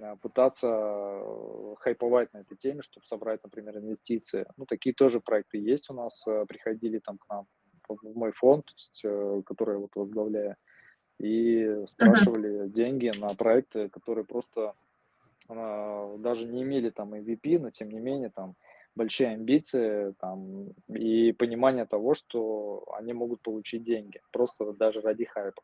а, 0.00 0.16
пытаться 0.16 0.68
э, 0.68 1.74
хайповать 1.78 2.32
на 2.32 2.38
этой 2.38 2.56
теме, 2.56 2.82
чтобы 2.82 3.06
собрать, 3.06 3.42
например, 3.42 3.78
инвестиции. 3.78 4.46
Ну, 4.56 4.66
такие 4.66 4.94
тоже 4.94 5.20
проекты 5.20 5.58
есть 5.58 5.90
у 5.90 5.94
нас, 5.94 6.26
э, 6.26 6.44
приходили 6.46 6.98
там 6.98 7.18
к 7.18 7.28
нам 7.28 7.46
в 7.88 8.16
мой 8.16 8.32
фонд, 8.32 8.66
то 8.66 8.72
есть, 8.76 9.00
э, 9.04 9.42
который 9.44 9.74
я 9.74 9.80
вот 9.80 9.90
возглавляю, 9.94 10.56
и 11.18 11.84
спрашивали 11.86 12.68
деньги 12.68 13.10
на 13.20 13.34
проекты, 13.34 13.88
которые 13.88 14.24
просто 14.24 14.60
а, 14.70 14.74
даже 16.18 16.46
не 16.46 16.62
имели 16.62 16.90
там 16.90 17.14
MVP, 17.14 17.58
но 17.58 17.70
тем 17.70 17.90
не 17.90 18.00
менее 18.00 18.30
там 18.30 18.54
большие 18.94 19.30
амбиции 19.30 20.14
там, 20.20 20.68
и 20.88 21.32
понимание 21.32 21.86
того, 21.86 22.14
что 22.14 22.84
они 22.96 23.12
могут 23.12 23.40
получить 23.42 23.82
деньги, 23.82 24.20
просто 24.32 24.72
даже 24.72 25.00
ради 25.00 25.24
хайпа. 25.24 25.62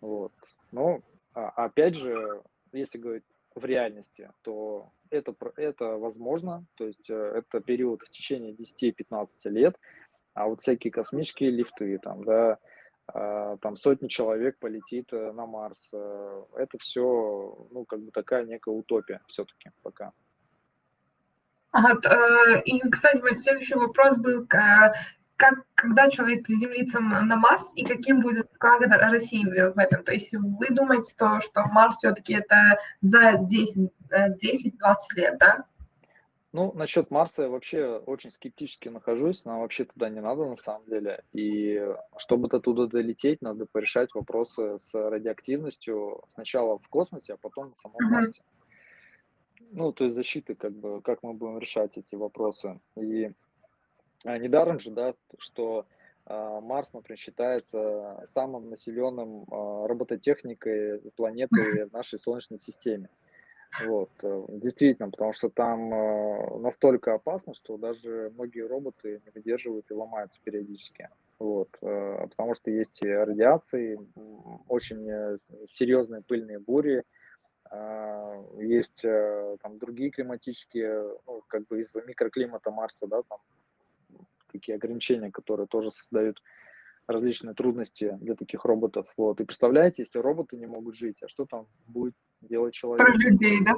Вот. 0.00 0.32
Но 0.70 1.00
а, 1.32 1.48
опять 1.50 1.94
же, 1.94 2.42
если 2.72 2.98
говорить 2.98 3.24
в 3.54 3.64
реальности, 3.64 4.30
то 4.42 4.92
это, 5.10 5.34
это 5.56 5.96
возможно, 5.96 6.64
то 6.74 6.86
есть 6.86 7.08
э, 7.08 7.14
это 7.14 7.60
период 7.60 8.02
в 8.02 8.10
течение 8.10 8.52
10-15 8.52 9.26
лет, 9.50 9.78
а 10.34 10.48
вот 10.48 10.60
всякие 10.60 10.90
космические 10.90 11.50
лифты, 11.50 11.98
там, 11.98 12.24
да, 12.24 12.58
там 13.06 13.76
сотни 13.76 14.08
человек 14.08 14.58
полетит 14.58 15.12
э, 15.12 15.32
на 15.32 15.46
Марс, 15.46 15.90
э, 15.92 16.42
это 16.56 16.78
все, 16.78 17.68
ну, 17.70 17.84
как 17.84 18.00
бы 18.00 18.10
такая 18.10 18.44
некая 18.44 18.74
утопия 18.74 19.20
все-таки 19.26 19.70
пока. 19.82 20.12
Т 21.72 22.08
э, 22.08 22.62
и, 22.64 22.80
кстати, 22.88 23.20
мой 23.20 23.34
следующий 23.34 23.74
вопрос 23.74 24.16
был, 24.18 24.46
ка 24.46 24.94
как 25.36 25.64
когда 25.74 26.08
человек 26.10 26.44
приземлится 26.44 27.00
на 27.00 27.36
Марс 27.36 27.72
и 27.74 27.84
каким 27.84 28.20
будет 28.20 28.48
вклад 28.54 28.82
России 28.86 29.44
в 29.44 29.78
этом? 29.78 30.04
То 30.04 30.12
есть 30.12 30.32
вы 30.32 30.68
думаете, 30.70 31.12
то, 31.16 31.40
что 31.40 31.64
Марс 31.66 31.96
все 31.96 32.12
таки 32.14 32.34
это 32.34 32.78
за 33.00 33.38
10, 33.38 33.90
э, 34.10 34.28
10-20 34.36 34.94
лет, 35.16 35.38
да? 35.38 35.64
Ну, 36.54 36.70
насчет 36.72 37.10
Марса 37.10 37.42
я 37.42 37.48
вообще 37.48 37.96
очень 38.06 38.30
скептически 38.30 38.88
нахожусь, 38.88 39.44
нам 39.44 39.58
вообще 39.58 39.86
туда 39.86 40.08
не 40.08 40.20
надо 40.20 40.44
на 40.44 40.54
самом 40.54 40.86
деле, 40.86 41.24
и 41.32 41.84
чтобы 42.16 42.46
до 42.46 42.60
туда 42.60 42.86
долететь, 42.86 43.42
надо 43.42 43.66
порешать 43.66 44.14
вопросы 44.14 44.78
с 44.78 44.94
радиоактивностью 44.94 46.22
сначала 46.28 46.78
в 46.78 46.86
космосе, 46.86 47.32
а 47.32 47.36
потом 47.38 47.70
на 47.70 47.74
самом. 47.74 47.96
Марсе. 48.08 48.44
Ну, 49.72 49.92
то 49.92 50.04
есть 50.04 50.14
защиты, 50.14 50.54
как 50.54 50.72
бы, 50.76 51.02
как 51.02 51.24
мы 51.24 51.34
будем 51.34 51.58
решать 51.58 51.98
эти 51.98 52.14
вопросы. 52.14 52.78
И 52.96 53.32
а, 54.24 54.38
недаром 54.38 54.78
же, 54.78 54.92
да, 54.92 55.14
что 55.38 55.86
а, 56.24 56.60
Марс, 56.60 56.92
например, 56.92 57.18
считается 57.18 58.24
самым 58.28 58.70
населенным 58.70 59.44
а, 59.50 59.88
робототехникой 59.88 61.00
планеты 61.16 61.86
в 61.90 61.92
нашей 61.92 62.20
Солнечной 62.20 62.60
системе. 62.60 63.08
Вот, 63.82 64.10
э, 64.22 64.44
действительно, 64.48 65.10
потому 65.10 65.32
что 65.32 65.48
там 65.48 65.92
э, 65.92 66.58
настолько 66.58 67.14
опасно, 67.14 67.54
что 67.54 67.76
даже 67.76 68.30
многие 68.34 68.66
роботы 68.66 69.20
не 69.24 69.30
выдерживают 69.32 69.90
и 69.90 69.94
ломаются 69.94 70.38
периодически. 70.44 71.08
Вот, 71.38 71.76
э, 71.80 72.26
потому 72.28 72.54
что 72.54 72.70
есть 72.70 73.02
и 73.02 73.08
радиации, 73.08 73.98
очень 74.68 75.38
серьезные 75.66 76.22
пыльные 76.22 76.60
бури, 76.60 77.02
а, 77.70 78.44
есть 78.60 79.02
там 79.02 79.78
другие 79.78 80.10
климатические, 80.10 81.18
ну, 81.26 81.42
как 81.48 81.66
бы 81.66 81.80
из-за 81.80 82.02
микроклимата 82.02 82.70
Марса, 82.70 83.06
да, 83.08 83.22
там 83.22 83.38
такие 84.52 84.76
ограничения, 84.76 85.32
которые 85.32 85.66
тоже 85.66 85.90
создают 85.90 86.40
различные 87.06 87.54
трудности 87.54 88.16
для 88.20 88.34
таких 88.34 88.64
роботов. 88.64 89.06
Вот. 89.16 89.40
И 89.40 89.44
представляете, 89.44 90.02
если 90.02 90.18
роботы 90.18 90.56
не 90.56 90.66
могут 90.66 90.94
жить, 90.94 91.16
а 91.22 91.28
что 91.28 91.44
там 91.44 91.66
будет 91.86 92.14
делать 92.44 92.78
Про 92.80 92.96
человек? 92.96 93.08
людей, 93.16 93.58
То 93.58 93.64
да? 93.64 93.74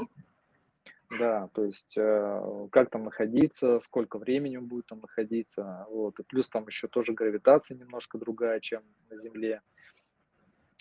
да, 1.19 1.49
то 1.55 1.65
есть 1.65 1.97
э, 1.97 2.69
как 2.73 2.91
там 2.91 3.05
находиться, 3.05 3.81
сколько 3.81 4.19
времени 4.19 4.57
он 4.57 4.67
будет 4.67 4.87
там 4.87 5.01
находиться. 5.01 5.87
Вот. 5.89 6.19
И 6.19 6.23
плюс 6.25 6.49
там 6.49 6.67
еще 6.67 6.89
тоже 6.89 7.13
гравитация 7.13 7.77
немножко 7.77 8.19
другая, 8.19 8.61
чем 8.61 8.83
на 9.11 9.19
Земле. 9.19 9.63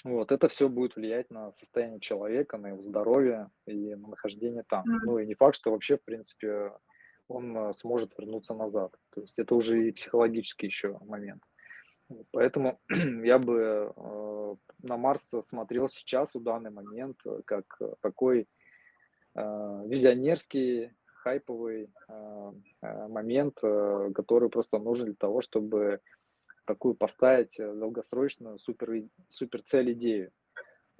Вот. 0.04 0.32
Это 0.32 0.48
все 0.50 0.69
будет 0.69 0.95
влиять 0.95 1.30
на 1.32 1.52
состояние 1.54 2.00
человека, 2.00 2.58
на 2.58 2.67
его 2.69 2.82
здоровье 2.82 3.50
и 3.65 3.95
на 3.95 4.10
нахождение 4.10 4.63
там. 4.67 4.84
М. 4.88 5.02
Ну 5.04 5.19
и 5.19 5.26
не 5.26 5.36
факт, 5.36 5.56
что 5.56 5.71
вообще, 5.71 5.98
в 5.98 6.04
принципе, 6.04 6.71
он 7.28 7.58
э, 7.58 7.74
сможет 7.74 8.17
вернуться 8.17 8.54
назад. 8.54 8.95
То 9.12 9.21
есть 9.21 9.39
это 9.39 9.56
уже 9.56 9.88
и 9.88 9.91
психологический 9.91 10.67
еще 10.67 10.98
момент. 11.06 11.41
Поэтому 12.31 12.79
я 13.23 13.39
бы, 13.39 13.93
э, 13.95 14.55
на 14.83 14.97
Марс 14.97 15.33
смотрел 15.43 15.89
сейчас, 15.89 16.35
в 16.35 16.43
данный 16.43 16.71
момент, 16.71 17.17
э, 17.25 17.41
как, 17.45 17.79
такой, 18.01 18.47
э, 19.35 19.81
визионерский, 19.87 20.91
хайповый, 21.05 21.89
момент, 22.83 23.55
который 23.59 24.49
просто 24.49 24.77
нужен 24.77 25.07
для 25.07 25.15
того, 25.15 25.41
чтобы 25.41 25.99
такую 26.67 26.93
поставить, 26.93 27.55
долгосрочную 27.57 28.59
супер 28.59 29.07
супер 29.27 29.63
цель, 29.63 29.93
идею. 29.93 30.31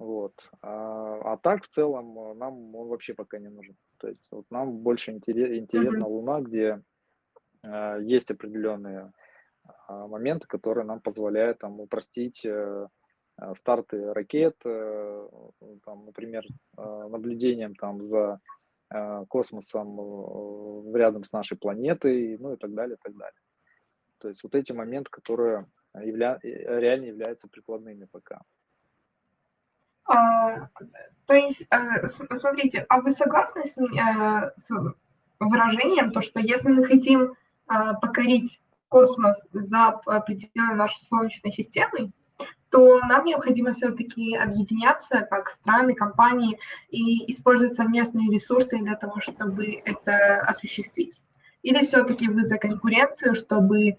Вот. 0.00 0.34
А, 0.62 1.32
а 1.32 1.36
так, 1.36 1.62
в 1.62 1.68
целом, 1.68 2.36
нам 2.38 2.74
он 2.74 2.88
вообще 2.88 3.14
пока 3.14 3.38
не 3.38 3.48
нужен. 3.48 3.76
То 3.98 4.08
есть 4.08 4.26
вот 4.32 4.46
нам 4.50 4.78
больше 4.78 5.12
интере 5.12 5.46
Мгм. 5.46 5.58
интересна 5.58 6.06
Луна, 6.08 6.40
где 6.40 6.82
э, 7.64 7.98
есть 8.02 8.30
определенные 8.32 9.12
а, 9.86 10.06
моменты, 10.06 10.46
которые 10.46 10.84
нам 10.84 11.00
позволяют 11.00 11.58
там 11.58 11.80
упростить 11.80 12.44
э, 12.44 12.88
э, 13.38 13.54
старты 13.54 14.12
ракет, 14.12 14.56
э, 14.64 15.28
там, 15.84 16.06
например, 16.06 16.44
наблюдением 16.76 17.74
там 17.74 18.06
за 18.06 18.40
космосом 19.28 20.94
рядом 20.94 21.24
с 21.24 21.32
нашей 21.32 21.58
планетой, 21.58 22.38
ну 22.38 22.52
и 22.52 22.56
так 22.56 22.72
далее, 22.72 22.94
и 22.94 23.02
так 23.02 23.16
далее. 23.16 23.40
То 24.18 24.28
есть 24.28 24.44
вот 24.44 24.54
эти 24.54 24.70
моменты, 24.70 25.10
которые 25.10 25.66
явля... 25.92 26.38
реально 26.42 27.06
являются 27.06 27.48
прикладными 27.48 28.04
пока. 28.04 28.42
А, 30.04 30.68
то 31.26 31.34
есть, 31.34 31.66
смотрите, 32.04 32.86
а 32.88 33.00
вы 33.00 33.10
согласны 33.10 33.64
с, 33.64 33.74
с 33.74 34.70
выражением, 35.40 36.12
то, 36.12 36.20
что 36.20 36.38
если 36.38 36.68
мы 36.68 36.84
хотим 36.84 37.34
покорить 37.66 38.60
космос 38.88 39.46
за 39.52 40.00
пределы 40.26 40.74
нашей 40.74 41.04
Солнечной 41.08 41.52
системы, 41.52 42.12
то 42.70 42.98
нам 43.00 43.24
необходимо 43.24 43.72
все-таки 43.72 44.36
объединяться 44.36 45.26
как 45.30 45.48
страны, 45.48 45.94
компании 45.94 46.58
и 46.90 47.30
использовать 47.32 47.74
совместные 47.74 48.30
ресурсы 48.30 48.78
для 48.78 48.96
того, 48.96 49.20
чтобы 49.20 49.80
это 49.84 50.40
осуществить? 50.40 51.20
Или 51.62 51.84
все-таки 51.84 52.28
вы 52.28 52.44
за 52.44 52.58
конкуренцию, 52.58 53.34
чтобы 53.34 53.88
э, 53.88 53.96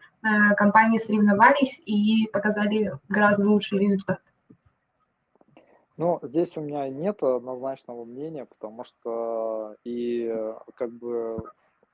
компании 0.55 0.99
соревновались 0.99 1.81
и 1.85 2.29
показали 2.31 2.93
гораздо 3.09 3.49
лучший 3.49 3.79
результат? 3.79 4.19
Ну, 5.97 6.19
здесь 6.21 6.55
у 6.55 6.61
меня 6.61 6.87
нет 6.89 7.23
однозначного 7.23 8.05
мнения, 8.05 8.45
потому 8.45 8.83
что 8.83 9.75
и 9.83 10.29
э, 10.31 10.53
как 10.75 10.91
бы 10.93 11.39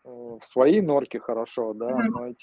э, 0.04 0.38
в 0.42 0.46
своей 0.46 0.82
норке 0.82 1.20
хорошо, 1.20 1.74
да, 1.74 1.90
но 1.90 2.28
и 2.28 2.36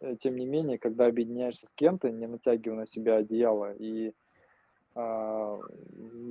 тем, 0.00 0.10
э, 0.10 0.16
тем 0.16 0.36
не 0.36 0.46
менее, 0.46 0.78
когда 0.78 1.06
объединяешься 1.06 1.66
с 1.66 1.72
кем-то, 1.74 2.10
не 2.10 2.26
натягивая 2.26 2.78
на 2.80 2.86
себя 2.86 3.16
одеяло 3.16 3.72
и 3.74 4.12
м, 4.96 5.60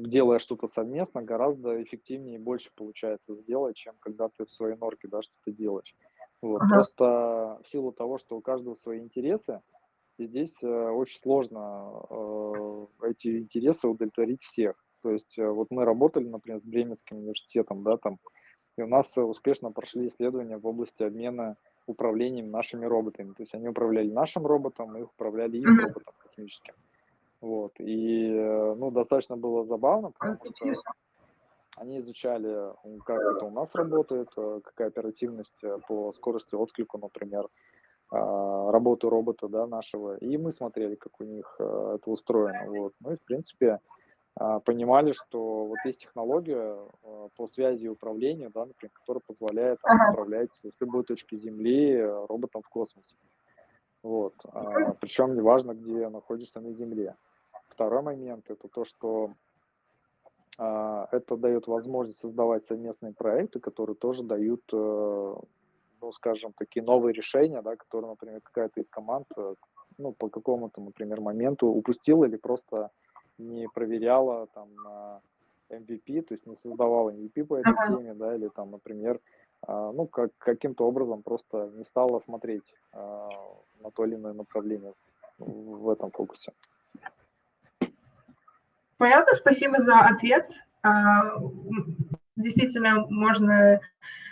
делая 0.06 0.40
что-то 0.40 0.68
совместно, 0.68 1.22
гораздо 1.22 1.82
эффективнее 1.84 2.36
и 2.36 2.40
больше 2.40 2.72
получается 2.76 3.36
сделать, 3.36 3.76
чем 3.76 3.96
когда 4.00 4.30
ты 4.30 4.46
в 4.46 4.52
своей 4.52 4.76
норке, 4.76 5.08
да, 5.08 5.22
что-то 5.22 5.52
делаешь. 5.52 5.96
Вот. 6.42 6.62
Ага. 6.64 6.76
Просто 6.76 7.60
в 7.64 7.68
силу 7.70 7.92
того, 7.92 8.18
что 8.18 8.38
у 8.38 8.42
каждого 8.42 8.76
свои 8.76 9.00
интересы, 9.00 9.62
и 10.18 10.28
здесь 10.28 10.64
э, 10.64 10.68
очень 10.68 11.20
сложно 11.20 12.02
э, 12.10 12.88
эти 13.10 13.40
интересы 13.40 13.88
удовлетворить 13.88 14.42
всех. 14.44 14.84
То 15.04 15.12
есть 15.12 15.38
э, 15.38 15.48
вот 15.50 15.68
мы 15.72 15.86
работали, 15.86 16.28
например, 16.28 16.62
с 16.62 16.66
Бременским 16.66 17.18
университетом, 17.18 17.84
да, 17.84 17.98
там, 17.98 18.20
и 18.78 18.82
у 18.84 18.88
нас 18.88 19.18
э, 19.18 19.24
успешно 19.24 19.72
прошли 19.72 20.08
исследования 20.08 20.58
в 20.58 20.68
области 20.68 21.04
обмена 21.04 21.58
управлением 21.88 22.52
нашими 22.52 22.86
роботами. 22.86 23.34
То 23.34 23.44
есть 23.44 23.54
они 23.54 23.68
управляли 23.70 24.12
нашим 24.12 24.46
роботом, 24.46 24.94
мы 24.94 25.02
их 25.02 25.12
управляли 25.12 25.58
их 25.58 25.68
роботом 25.68 26.14
космическим. 26.24 26.74
Вот. 27.42 27.74
И, 27.80 28.32
э, 28.32 28.76
ну, 28.76 28.92
достаточно 28.92 29.38
было 29.38 29.66
забавно, 29.66 30.12
А, 30.20 30.36
потому 30.36 30.74
что 30.74 30.92
они 31.78 32.00
изучали, 32.00 32.74
как 33.06 33.22
это 33.22 33.46
у 33.46 33.52
нас 33.52 33.76
работает, 33.76 34.30
э, 34.38 34.62
какая 34.64 34.88
оперативность 34.88 35.64
э, 35.64 35.78
по 35.88 36.12
скорости 36.14 36.56
отклика, 36.56 36.98
например, 36.98 37.50
а, 38.12 38.72
работу 38.72 39.10
робота, 39.10 39.48
да, 39.48 39.68
нашего. 39.68 40.18
И 40.18 40.38
мы 40.38 40.52
смотрели, 40.52 40.96
как 40.96 41.20
у 41.20 41.24
них 41.24 41.56
это 41.60 42.04
устроено. 42.06 42.66
Вот. 42.68 42.94
Ну 43.00 43.14
и, 43.14 43.16
в 43.18 43.22
принципе, 43.22 43.80
понимали, 44.38 45.14
что 45.14 45.66
вот 45.66 45.78
есть 45.86 46.02
технология 46.02 46.78
э, 47.04 47.30
по 47.38 47.48
связи 47.48 47.86
и 47.86 47.90
управлению, 47.90 48.52
да, 48.54 48.66
например, 48.66 48.92
которая 48.94 49.22
позволяет 49.26 49.80
там, 49.82 49.96
Ага. 49.96 50.12
управлять 50.12 50.54
с 50.54 50.82
любой 50.82 51.04
точки 51.04 51.36
Земли 51.38 51.94
э, 51.94 52.26
роботом 52.28 52.62
в 52.62 52.70
космосе. 52.70 53.16
Вот. 54.04 54.34
А, 54.52 54.94
причем 55.00 55.36
неважно, 55.36 55.74
где 55.74 56.10
находишься 56.10 56.60
на 56.60 56.74
Земле. 56.74 57.16
Второй 57.70 58.04
момент– 58.04 58.52
это 58.52 58.68
то, 58.68 58.84
что 58.84 59.32
а, 60.58 61.08
это 61.12 61.38
дает 61.38 61.68
возможность 61.68 62.20
создавать 62.20 62.66
совместные 62.66 63.14
проекты, 63.14 63.60
которые 63.60 63.96
тоже 63.96 64.24
дают, 64.24 64.62
э, 64.72 65.36
ну, 66.02 66.12
скажем, 66.12 66.54
такие 66.54 66.84
новые 66.84 67.14
решения, 67.14 67.62
да, 67.62 67.76
которые, 67.76 68.12
например, 68.12 68.42
какая-то 68.42 68.80
из 68.80 68.90
команд, 68.90 69.28
э, 69.38 69.56
ну, 69.98 70.12
по 70.12 70.30
какому-то, 70.30 70.82
например, 70.82 71.22
моменту 71.22 71.68
упустила 71.68 72.26
или 72.26 72.38
просто 72.38 72.92
не 73.38 73.68
проверяла 73.68 74.48
там 74.48 74.70
на 74.84 75.22
MVP, 75.70 76.22
то 76.22 76.34
есть 76.34 76.46
не 76.46 76.56
создавала 76.58 77.12
MVP 77.12 77.46
по 77.46 77.58
этой 77.58 77.74
Ага. 77.74 77.98
теме, 77.98 78.14
да, 78.14 78.36
или 78.36 78.50
там, 78.50 78.72
например, 78.72 79.20
а, 79.62 79.92
ну, 79.92 80.08
как, 80.08 80.32
каким-то 80.38 80.86
образом 80.86 81.24
просто 81.24 81.72
не 81.76 81.84
стала 81.84 82.20
смотреть 82.20 82.64
а, 82.94 83.30
на 83.82 83.92
то 83.92 84.06
или 84.06 84.16
иное 84.16 84.34
направление 84.34 84.94
в 85.38 85.90
этом 85.90 86.12
фокусе. 86.12 86.54
Понятно, 88.98 89.34
спасибо 89.34 89.82
за 89.82 90.00
ответ. 90.00 90.50
А, 90.84 91.38
Действительно, 92.38 93.06
можно 93.10 93.80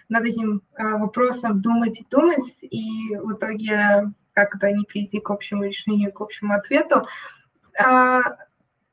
над 0.09 0.25
этим 0.25 0.61
вопросом 0.77 1.61
думать 1.61 2.01
и 2.01 2.07
думать, 2.09 2.57
и 2.59 3.15
в 3.15 3.31
итоге 3.31 4.13
как-то 4.33 4.69
не 4.73 4.83
прийти 4.83 5.21
к 5.21 5.29
общему 5.29 5.63
решению, 5.63 6.11
к 6.11 6.19
общему 6.19 6.53
ответу. 6.53 7.07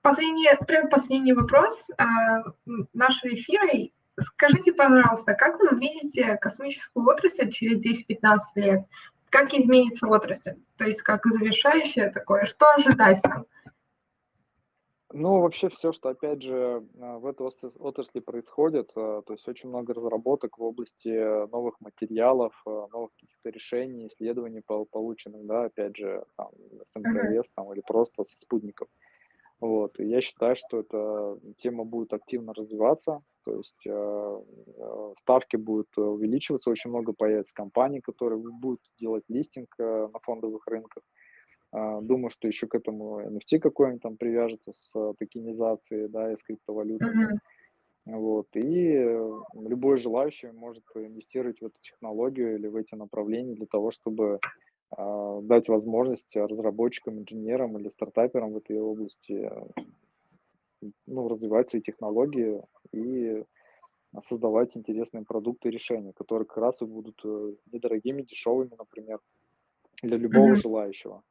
Последний, 0.03 0.49
предпоследний 0.67 1.35
вопрос 1.35 1.91
а, 1.99 2.43
нашего 2.95 3.35
эфира. 3.35 3.91
Скажите, 4.19 4.73
пожалуйста, 4.73 5.35
как 5.35 5.61
вы 5.61 5.79
видите 5.79 6.37
космическую 6.39 7.07
отрасль 7.07 7.51
через 7.51 7.85
10-15 7.85 8.39
лет? 8.57 8.87
Как 9.29 9.53
изменится 9.53 10.07
отрасль? 10.09 10.57
То 10.77 10.85
есть 10.87 11.03
как 11.03 11.25
завершающее 11.27 12.11
такое, 12.11 12.47
что 12.47 12.73
ожидать 12.73 13.23
нам? 13.25 13.47
Ну, 15.13 15.41
вообще 15.41 15.69
все, 15.69 15.93
что, 15.93 16.11
опять 16.11 16.41
же, 16.41 16.87
а, 17.01 17.19
в 17.19 17.27
этой 17.27 17.47
отрасли 17.79 18.21
происходит, 18.21 18.91
а, 18.95 19.23
то 19.23 19.33
есть 19.33 19.47
очень 19.49 19.69
много 19.69 19.93
разработок 19.93 20.57
в 20.57 20.63
области 20.63 21.49
новых 21.51 21.81
материалов, 21.81 22.55
новых 22.65 23.11
каких-то 23.21 23.51
решений, 23.51 24.07
исследований 24.07 24.61
пол- 24.61 24.87
полученных, 24.87 25.45
да, 25.47 25.65
опять 25.65 25.97
же, 25.97 26.25
там, 26.37 26.51
с 26.87 26.95
Мгм. 26.95 27.17
МКС 27.17 27.51
там, 27.55 27.73
или 27.73 27.81
просто 27.81 28.25
со 28.25 28.39
спутников. 28.39 28.89
Вот. 29.61 30.01
И 30.01 30.07
я 30.07 30.20
считаю, 30.20 30.57
что 30.57 30.81
эта 30.81 31.38
тема 31.59 31.85
будет 31.85 32.12
активно 32.12 32.55
развиваться, 32.55 33.23
то 33.44 33.57
есть 33.57 33.87
э, 33.87 33.90
э, 33.90 35.14
ставки 35.18 35.57
будут 35.57 35.88
э, 35.96 36.01
увеличиваться, 36.01 36.70
очень 36.70 36.90
много 36.90 37.12
появится 37.12 37.55
компаний, 37.55 38.01
которые 38.01 38.38
будут 38.38 38.81
делать 38.99 39.25
листинг 39.29 39.75
э, 39.79 40.09
на 40.12 40.18
фондовых 40.20 40.66
рынках. 40.66 41.03
А, 41.73 42.01
Думаю, 42.01 42.31
что 42.31 42.49
еще 42.49 42.66
к 42.66 42.75
этому 42.75 43.20
NFT 43.20 43.59
какой-нибудь 43.61 44.03
там 44.03 44.16
привяжется 44.16 44.73
с 44.73 44.92
э, 44.94 45.14
токенизацией, 45.18 46.09
да, 46.09 46.33
и 46.33 46.37
с 46.37 46.42
криптовалютами. 46.42 47.25
Мгм. 47.25 47.40
Вот. 48.07 48.49
И 48.55 48.92
э, 48.92 49.31
любой 49.55 49.96
желающий 49.99 50.51
может 50.53 50.85
инвестировать 50.94 51.61
в 51.61 51.66
эту 51.66 51.77
технологию 51.81 52.57
или 52.57 52.66
в 52.66 52.77
эти 52.77 52.94
направления 52.94 53.55
для 53.55 53.66
того, 53.66 53.90
чтобы 53.90 54.40
дать 54.96 55.68
возможность 55.68 56.35
разработчикам, 56.37 57.18
инженерам 57.20 57.79
или 57.79 57.88
стартаперам 57.88 58.53
в 58.53 58.57
этой 58.57 58.79
области 58.81 59.50
ну, 61.07 61.29
развивать 61.29 61.68
свои 61.68 61.83
технологии 61.83 62.62
и 62.92 63.44
создавать 64.22 64.76
интересные 64.76 65.24
продукты 65.24 65.68
и 65.68 65.72
решения, 65.72 66.12
которые 66.12 66.46
как 66.46 66.57
раз 66.57 66.83
и 66.83 66.85
будут 66.85 67.20
э, 67.24 67.55
недорогими, 67.70 68.22
дешевыми, 68.22 68.74
например, 68.76 69.20
для 70.03 70.16
любого 70.16 70.48
Мгм. 70.48 70.57
желающего. 70.57 71.22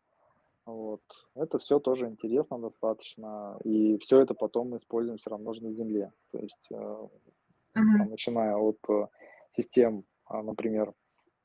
Вот. 0.66 1.02
Это 1.36 1.58
все 1.58 1.80
тоже 1.80 2.08
интересно 2.08 2.60
достаточно, 2.60 3.58
и 3.64 3.98
все 3.98 4.22
это 4.22 4.34
потом 4.34 4.70
мы 4.70 4.78
используем 4.78 5.18
все 5.18 5.32
равно 5.32 5.52
же 5.54 5.64
на 5.64 5.74
Земле. 5.74 6.12
То 6.32 6.40
есть, 6.40 6.68
Мгм. 6.70 7.98
там, 7.98 8.10
начиная 8.10 8.56
от 8.56 8.78
э, 8.88 9.08
систем, 9.52 10.06
а, 10.26 10.44
например, 10.44 10.94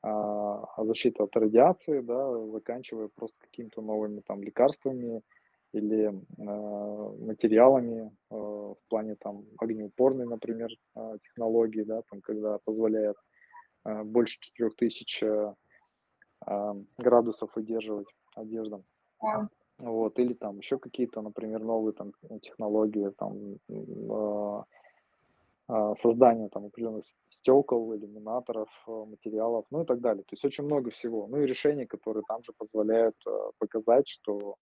а, 0.07 0.83
защиты 0.83 1.23
от 1.23 1.35
радиации, 1.35 1.99
да, 2.01 2.47
заканчивая 2.51 3.07
просто 3.07 3.35
какими-то 3.39 3.81
новыми 3.81 4.21
там 4.21 4.43
лекарствами 4.43 5.23
или 5.73 6.07
э, 6.07 7.25
материалами 7.25 8.11
э, 8.29 8.35
в 8.35 8.77
плане 8.87 9.15
там 9.15 9.45
огнеупорной, 9.57 10.27
например, 10.27 10.69
э, 10.95 11.17
технологии, 11.23 11.81
да, 11.81 12.03
там, 12.09 12.21
когда 12.21 12.59
позволяет 12.59 13.17
э, 13.85 14.03
больше 14.03 14.37
4000 14.39 15.25
э, 15.25 15.53
градусов 16.97 17.55
выдерживать 17.55 18.07
одежда. 18.35 18.83
Вау. 19.19 19.49
Вот, 19.79 20.19
или 20.19 20.33
там 20.33 20.59
еще 20.59 20.77
какие-то, 20.77 21.21
например, 21.21 21.63
новые 21.63 21.93
там 21.93 22.13
технологии, 22.41 23.09
там 23.17 23.57
м, 23.67 24.65
а, 25.67 25.95
создание 25.95 26.49
там 26.49 26.65
определенных 26.65 27.05
стекол, 27.31 27.95
иллюминаторов, 27.95 28.69
э, 28.87 28.91
материалов, 28.91 29.65
ну 29.71 29.81
и 29.81 29.85
так 29.85 29.99
далее. 29.99 30.23
То 30.23 30.33
есть 30.33 30.45
очень 30.45 30.63
много 30.63 30.91
всего. 30.91 31.25
Ну 31.27 31.37
и 31.41 31.47
решений, 31.47 31.87
которые 31.87 32.23
там 32.27 32.43
же 32.43 32.53
позволяют 32.55 33.15
э, 33.27 33.31
показать, 33.57 34.07
что 34.07 34.57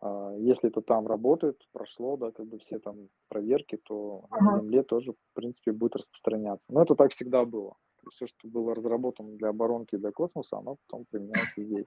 а, 0.00 0.34
если 0.36 0.68
это 0.68 0.82
там 0.82 1.06
работает, 1.06 1.56
прошло, 1.72 2.18
да, 2.18 2.30
как 2.30 2.46
бы 2.46 2.58
все 2.58 2.78
там 2.78 3.08
проверки, 3.28 3.78
то 3.84 4.26
на 4.30 4.36
Ага. 4.36 4.60
Земле 4.60 4.82
тоже, 4.82 5.12
в 5.12 5.34
принципе, 5.34 5.72
будет 5.72 5.96
распространяться. 5.96 6.66
Но 6.68 6.82
это 6.82 6.94
так 6.94 7.12
всегда 7.12 7.46
было. 7.46 7.74
все, 8.10 8.26
что 8.26 8.46
было 8.46 8.74
разработано 8.74 9.36
для 9.38 9.48
оборонки 9.48 9.94
и 9.94 9.98
для 9.98 10.10
космоса, 10.10 10.58
оно 10.58 10.76
потом 10.86 11.06
применяется 11.10 11.62
здесь. 11.62 11.86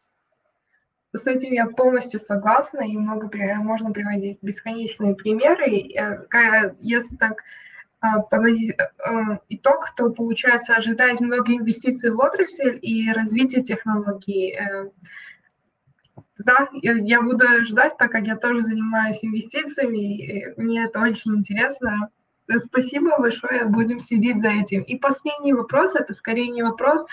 С 1.14 1.28
этим 1.28 1.54
я 1.54 1.68
полностью 1.68 2.20
согласна, 2.20 2.82
и 2.82 2.98
много 2.98 3.30
можно 3.62 3.92
приводить 3.92 4.40
бесконечные 4.42 5.16
примеры. 5.16 5.94
Э, 5.94 6.76
если 6.80 7.16
так 7.18 7.44
подводить 8.00 8.76
э, 8.76 9.38
итог, 9.50 9.94
то 9.96 10.10
получается 10.10 10.76
ожидать 10.76 11.20
много 11.20 11.54
инвестиций 11.54 12.12
в 12.12 12.20
отрасль 12.20 12.78
и 12.82 13.12
развитие 13.12 13.64
технологий. 13.64 14.56
Э, 14.56 14.90
да, 16.38 16.70
я 16.74 17.22
буду 17.22 17.46
ждать, 17.66 17.98
так 17.98 18.12
как 18.12 18.28
я 18.28 18.36
тоже 18.36 18.62
занимаюсь 18.62 19.24
инвестициями, 19.24 20.18
и 20.18 20.62
мне 20.62 20.86
это 20.86 21.00
очень 21.00 21.36
интересно. 21.36 22.10
Спасибо 22.60 23.18
большое, 23.18 23.66
будем 23.66 24.00
следить 24.00 24.40
за 24.40 24.50
этим. 24.50 24.84
И 24.84 24.98
последний 24.98 25.54
вопрос, 25.54 25.96
это 25.96 26.14
скорее 26.14 26.50
не 26.50 26.64
вопрос, 26.64 27.06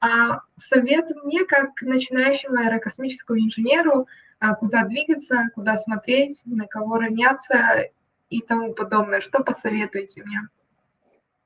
а 0.00 0.40
совет 0.56 1.10
мне, 1.22 1.44
как 1.44 1.82
начинающему 1.82 2.56
аэрокосмическому 2.56 3.38
инженеру, 3.38 4.08
а, 4.38 4.54
куда 4.54 4.84
двигаться, 4.84 5.50
куда 5.54 5.76
смотреть, 5.76 6.40
на 6.46 6.66
кого 6.66 6.96
равняться 6.96 7.90
и 8.30 8.40
тому 8.40 8.74
подобное. 8.74 9.20
Что 9.20 9.42
посоветуете 9.42 10.22
мне? 10.24 10.40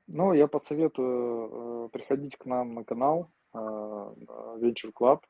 Ну, 0.07 0.33
я 0.33 0.47
посоветую 0.47 1.87
э, 1.87 1.89
приходить 1.89 2.37
к 2.37 2.45
нам 2.45 2.75
на 2.75 2.83
канал 2.83 3.31
э, 3.53 3.57
Venture 3.57 4.93
Club, 4.93 5.21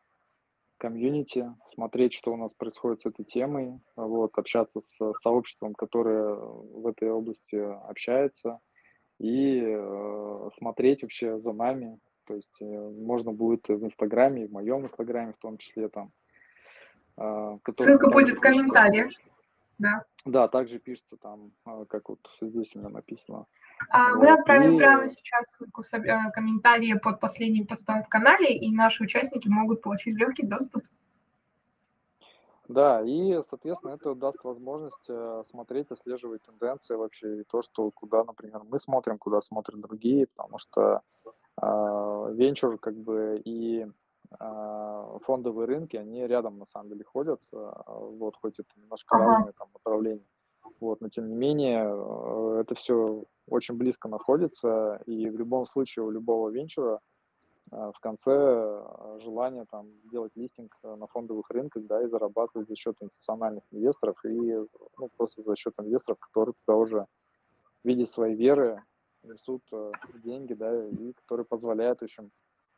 комьюнити, 0.78 1.50
смотреть, 1.68 2.14
что 2.14 2.34
у 2.34 2.38
нас 2.38 2.54
происходит 2.54 3.02
с 3.02 3.06
этой 3.06 3.24
темой, 3.24 3.80
вот, 3.96 4.38
общаться 4.38 4.82
с 4.82 5.14
сообществом, 5.22 5.74
которое 5.74 6.36
в 6.36 6.86
этой 6.88 7.10
области 7.10 7.56
общается, 7.56 8.60
и 9.18 9.62
э, 9.66 10.50
смотреть 10.58 11.04
вообще 11.04 11.40
за 11.40 11.54
нами. 11.54 11.98
То 12.26 12.36
есть 12.36 12.62
э, 12.62 12.66
можно 12.66 13.32
будет 13.32 13.70
в 13.70 13.86
Инстаграме, 13.86 14.48
в 14.48 14.52
моем 14.52 14.86
Инстаграме 14.86 15.32
в 15.32 15.38
том 15.38 15.58
числе 15.58 15.88
там. 15.88 16.12
Э, 17.18 17.58
Ссылка 17.74 18.12
будет 18.12 18.38
в 18.38 18.42
комментариях. 18.42 19.12
Да. 19.78 20.06
Да, 20.26 20.48
также 20.48 20.80
пишется 20.80 21.18
там, 21.18 21.52
а, 21.66 21.86
как 21.86 22.10
вот 22.10 22.20
здесь 22.42 22.76
у 22.76 22.80
меня 22.80 22.90
написано. 22.90 23.46
А. 23.90 24.16
Мы 24.16 24.32
отправим 24.32 24.76
и... 24.76 24.78
прямо 24.78 25.08
сейчас 25.08 25.62
э, 25.62 26.32
комментарии 26.34 26.94
под 26.94 27.20
последним 27.20 27.68
постом 27.68 28.04
в 28.04 28.10
канале, 28.10 28.56
и 28.56 28.74
наши 28.74 29.04
участники 29.04 29.48
могут 29.48 29.82
получить 29.82 30.16
легкий 30.16 30.46
доступ. 30.46 30.84
Да, 32.68 33.04
и, 33.04 33.40
соответственно, 33.48 33.92
это 33.92 34.16
даст 34.16 34.44
возможность 34.44 35.06
э, 35.08 35.44
смотреть, 35.52 35.92
отслеживать 35.92 36.42
тенденции 36.44 36.96
вообще, 36.96 37.42
и 37.42 37.44
то, 37.44 37.62
что 37.62 37.92
куда, 37.92 38.24
например, 38.24 38.64
мы 38.64 38.80
смотрим, 38.80 39.20
куда 39.20 39.42
смотрят 39.42 39.80
другие, 39.80 40.26
потому 40.36 40.58
что 40.58 41.02
э, 41.62 42.34
венчур 42.34 42.80
как 42.80 42.96
бы 42.96 43.40
и 43.46 43.84
а, 43.84 43.90
фондовые 44.40 45.68
рынки, 45.68 45.98
они 45.98 46.26
рядом 46.28 46.60
на 46.60 46.66
самом 46.66 46.90
деле 46.90 47.04
ходят, 47.04 47.42
а, 47.54 48.00
вот, 48.00 48.36
хоть 48.38 48.60
это 48.60 48.70
немножко 48.76 49.16
ага. 49.16 49.26
разные 49.26 49.54
там 49.54 49.70
направления. 49.74 50.26
Вот, 50.80 51.02
но 51.02 51.10
тем 51.10 51.30
не 51.30 51.36
менее, 51.36 51.86
э, 51.86 52.62
это 52.62 52.76
все 52.76 53.24
очень 53.48 53.76
близко 53.76 54.08
находится, 54.08 55.02
и 55.06 55.30
в 55.30 55.38
любом 55.38 55.66
случае 55.68 56.06
у 56.06 56.12
любого 56.12 56.50
венчура 56.50 57.00
а, 57.72 57.92
в 57.92 58.00
конце 58.00 58.84
желание 59.20 59.66
там 59.70 59.88
делать 60.12 60.36
листинг 60.36 60.76
на 60.84 61.08
фондовых 61.08 61.50
рынках, 61.50 61.86
да, 61.86 62.04
и 62.04 62.08
зарабатывать 62.08 62.68
за 62.68 62.76
счет 62.76 62.96
институциональных 63.02 63.64
инвесторов 63.72 64.24
и 64.26 64.30
ну, 64.98 65.10
просто 65.18 65.44
за 65.44 65.56
счет 65.56 65.74
инвесторов, 65.80 66.20
которые 66.20 66.56
туда 66.66 66.78
уже 66.78 67.08
в 67.84 67.88
виде 67.88 68.06
своей 68.06 68.36
веры 68.36 68.84
несут 69.24 69.64
э, 69.72 69.92
деньги, 70.16 70.54
да, 70.54 70.88
и 70.88 71.14
которые 71.14 71.46
позволяют, 71.46 72.00
в 72.00 72.04
общем, 72.04 72.32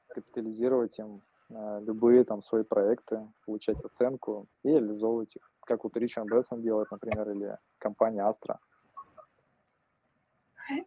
капитализировать 0.07 0.97
им 0.99 1.21
Э, 1.21 1.36
любые 1.49 2.23
там 2.23 2.43
свои 2.43 2.63
проекты, 2.63 3.27
получать 3.45 3.79
оценку 3.83 4.47
и 4.63 4.69
реализовывать 4.69 5.35
их, 5.35 5.49
как 5.65 5.83
вот 5.83 5.95
Ричард 5.97 6.27
Брэдсон 6.27 6.61
делает, 6.61 6.91
например, 6.91 7.29
или 7.29 7.57
компания 7.77 8.21
Astra. 8.21 8.57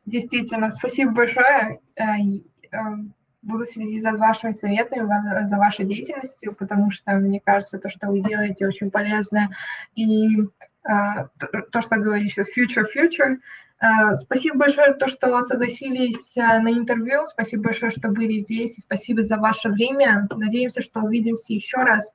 Действительно, 0.05 0.71
спасибо 0.71 1.13
большое. 1.13 1.81
Э, 1.97 2.03
э, 2.03 2.79
буду 3.41 3.65
следить 3.65 4.03
за 4.03 4.13
вашими 4.13 4.51
советами, 4.51 5.47
за 5.47 5.57
вашей 5.57 5.87
деятельностью, 5.87 6.55
потому 6.55 6.91
что 6.91 7.13
мне 7.13 7.41
кажется, 7.41 7.79
то, 7.79 7.89
что 7.89 8.09
вы 8.09 8.21
делаете, 8.21 8.67
очень 8.67 8.91
полезно. 8.91 9.49
И 9.95 10.29
то, 10.83 11.81
что 11.83 11.97
говоришь, 11.97 12.37
future, 12.39 12.85
future, 12.95 13.37
Э, 13.37 13.70
спасибо 14.17 14.59
большое, 14.59 14.95
то, 14.95 15.09
что 15.09 15.41
согласились 15.41 16.37
э, 16.37 16.59
на 16.61 16.71
интервью. 16.71 17.25
Спасибо 17.25 17.65
большое, 17.65 17.91
что 17.91 18.09
были 18.11 18.39
здесь. 18.39 18.77
И 18.77 18.81
спасибо 18.81 19.23
за 19.23 19.39
ваше 19.39 19.71
время. 19.71 20.29
Надеемся, 20.31 20.83
что 20.83 21.01
увидимся 21.01 21.53
еще 21.53 21.79
раз. 21.79 22.15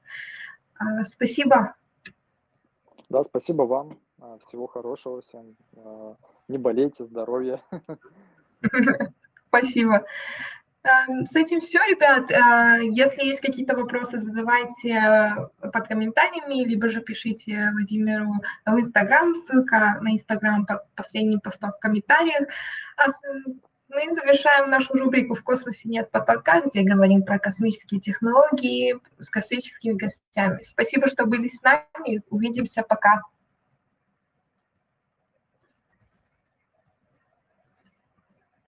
Э, 0.80 1.04
спасибо. 1.04 1.76
Да, 3.10 3.24
спасибо 3.24 3.64
вам. 3.64 4.00
Всего 4.48 4.68
хорошего 4.68 5.22
всем. 5.22 5.56
Не 6.48 6.58
болейте, 6.58 7.06
здоровья. 7.06 7.62
Спасибо. 9.48 10.06
Эм, 10.86 11.26
с 11.26 11.36
этим 11.36 11.62
все, 11.62 11.80
ребят. 11.80 12.30
Э, 12.30 12.86
если 12.92 13.24
есть 13.24 13.42
какие-то 13.42 13.76
вопросы, 13.76 14.20
задавайте 14.20 14.92
э, 14.94 15.70
под 15.72 15.88
комментариями, 15.88 16.64
либо 16.64 16.90
же 16.90 17.02
пишите 17.02 17.72
Владимиру 17.72 18.34
в 18.66 18.80
Инстаграм. 18.80 19.34
Ссылка 19.34 19.98
на 20.02 20.14
Инстаграм 20.14 20.66
под 20.66 20.84
последним 20.96 21.40
постом 21.40 21.72
в 21.72 21.80
комментариях. 21.80 22.48
А 22.98 23.08
мы 23.90 24.14
завершаем 24.14 24.70
нашу 24.70 24.94
рубрику 24.94 25.34
«В 25.34 25.44
космосе 25.44 25.90
нет 25.90 26.12
потолка», 26.12 26.62
где 26.62 26.84
говорим 26.84 27.24
про 27.24 27.40
космические 27.40 28.00
технологии 28.00 29.00
с 29.18 29.30
космическими 29.32 29.94
гостями. 29.94 30.62
Спасибо, 30.62 31.08
что 31.08 31.26
были 31.26 31.48
с 31.48 31.64
нами. 31.64 32.22
Увидимся. 32.30 32.84
Пока. 32.84 33.24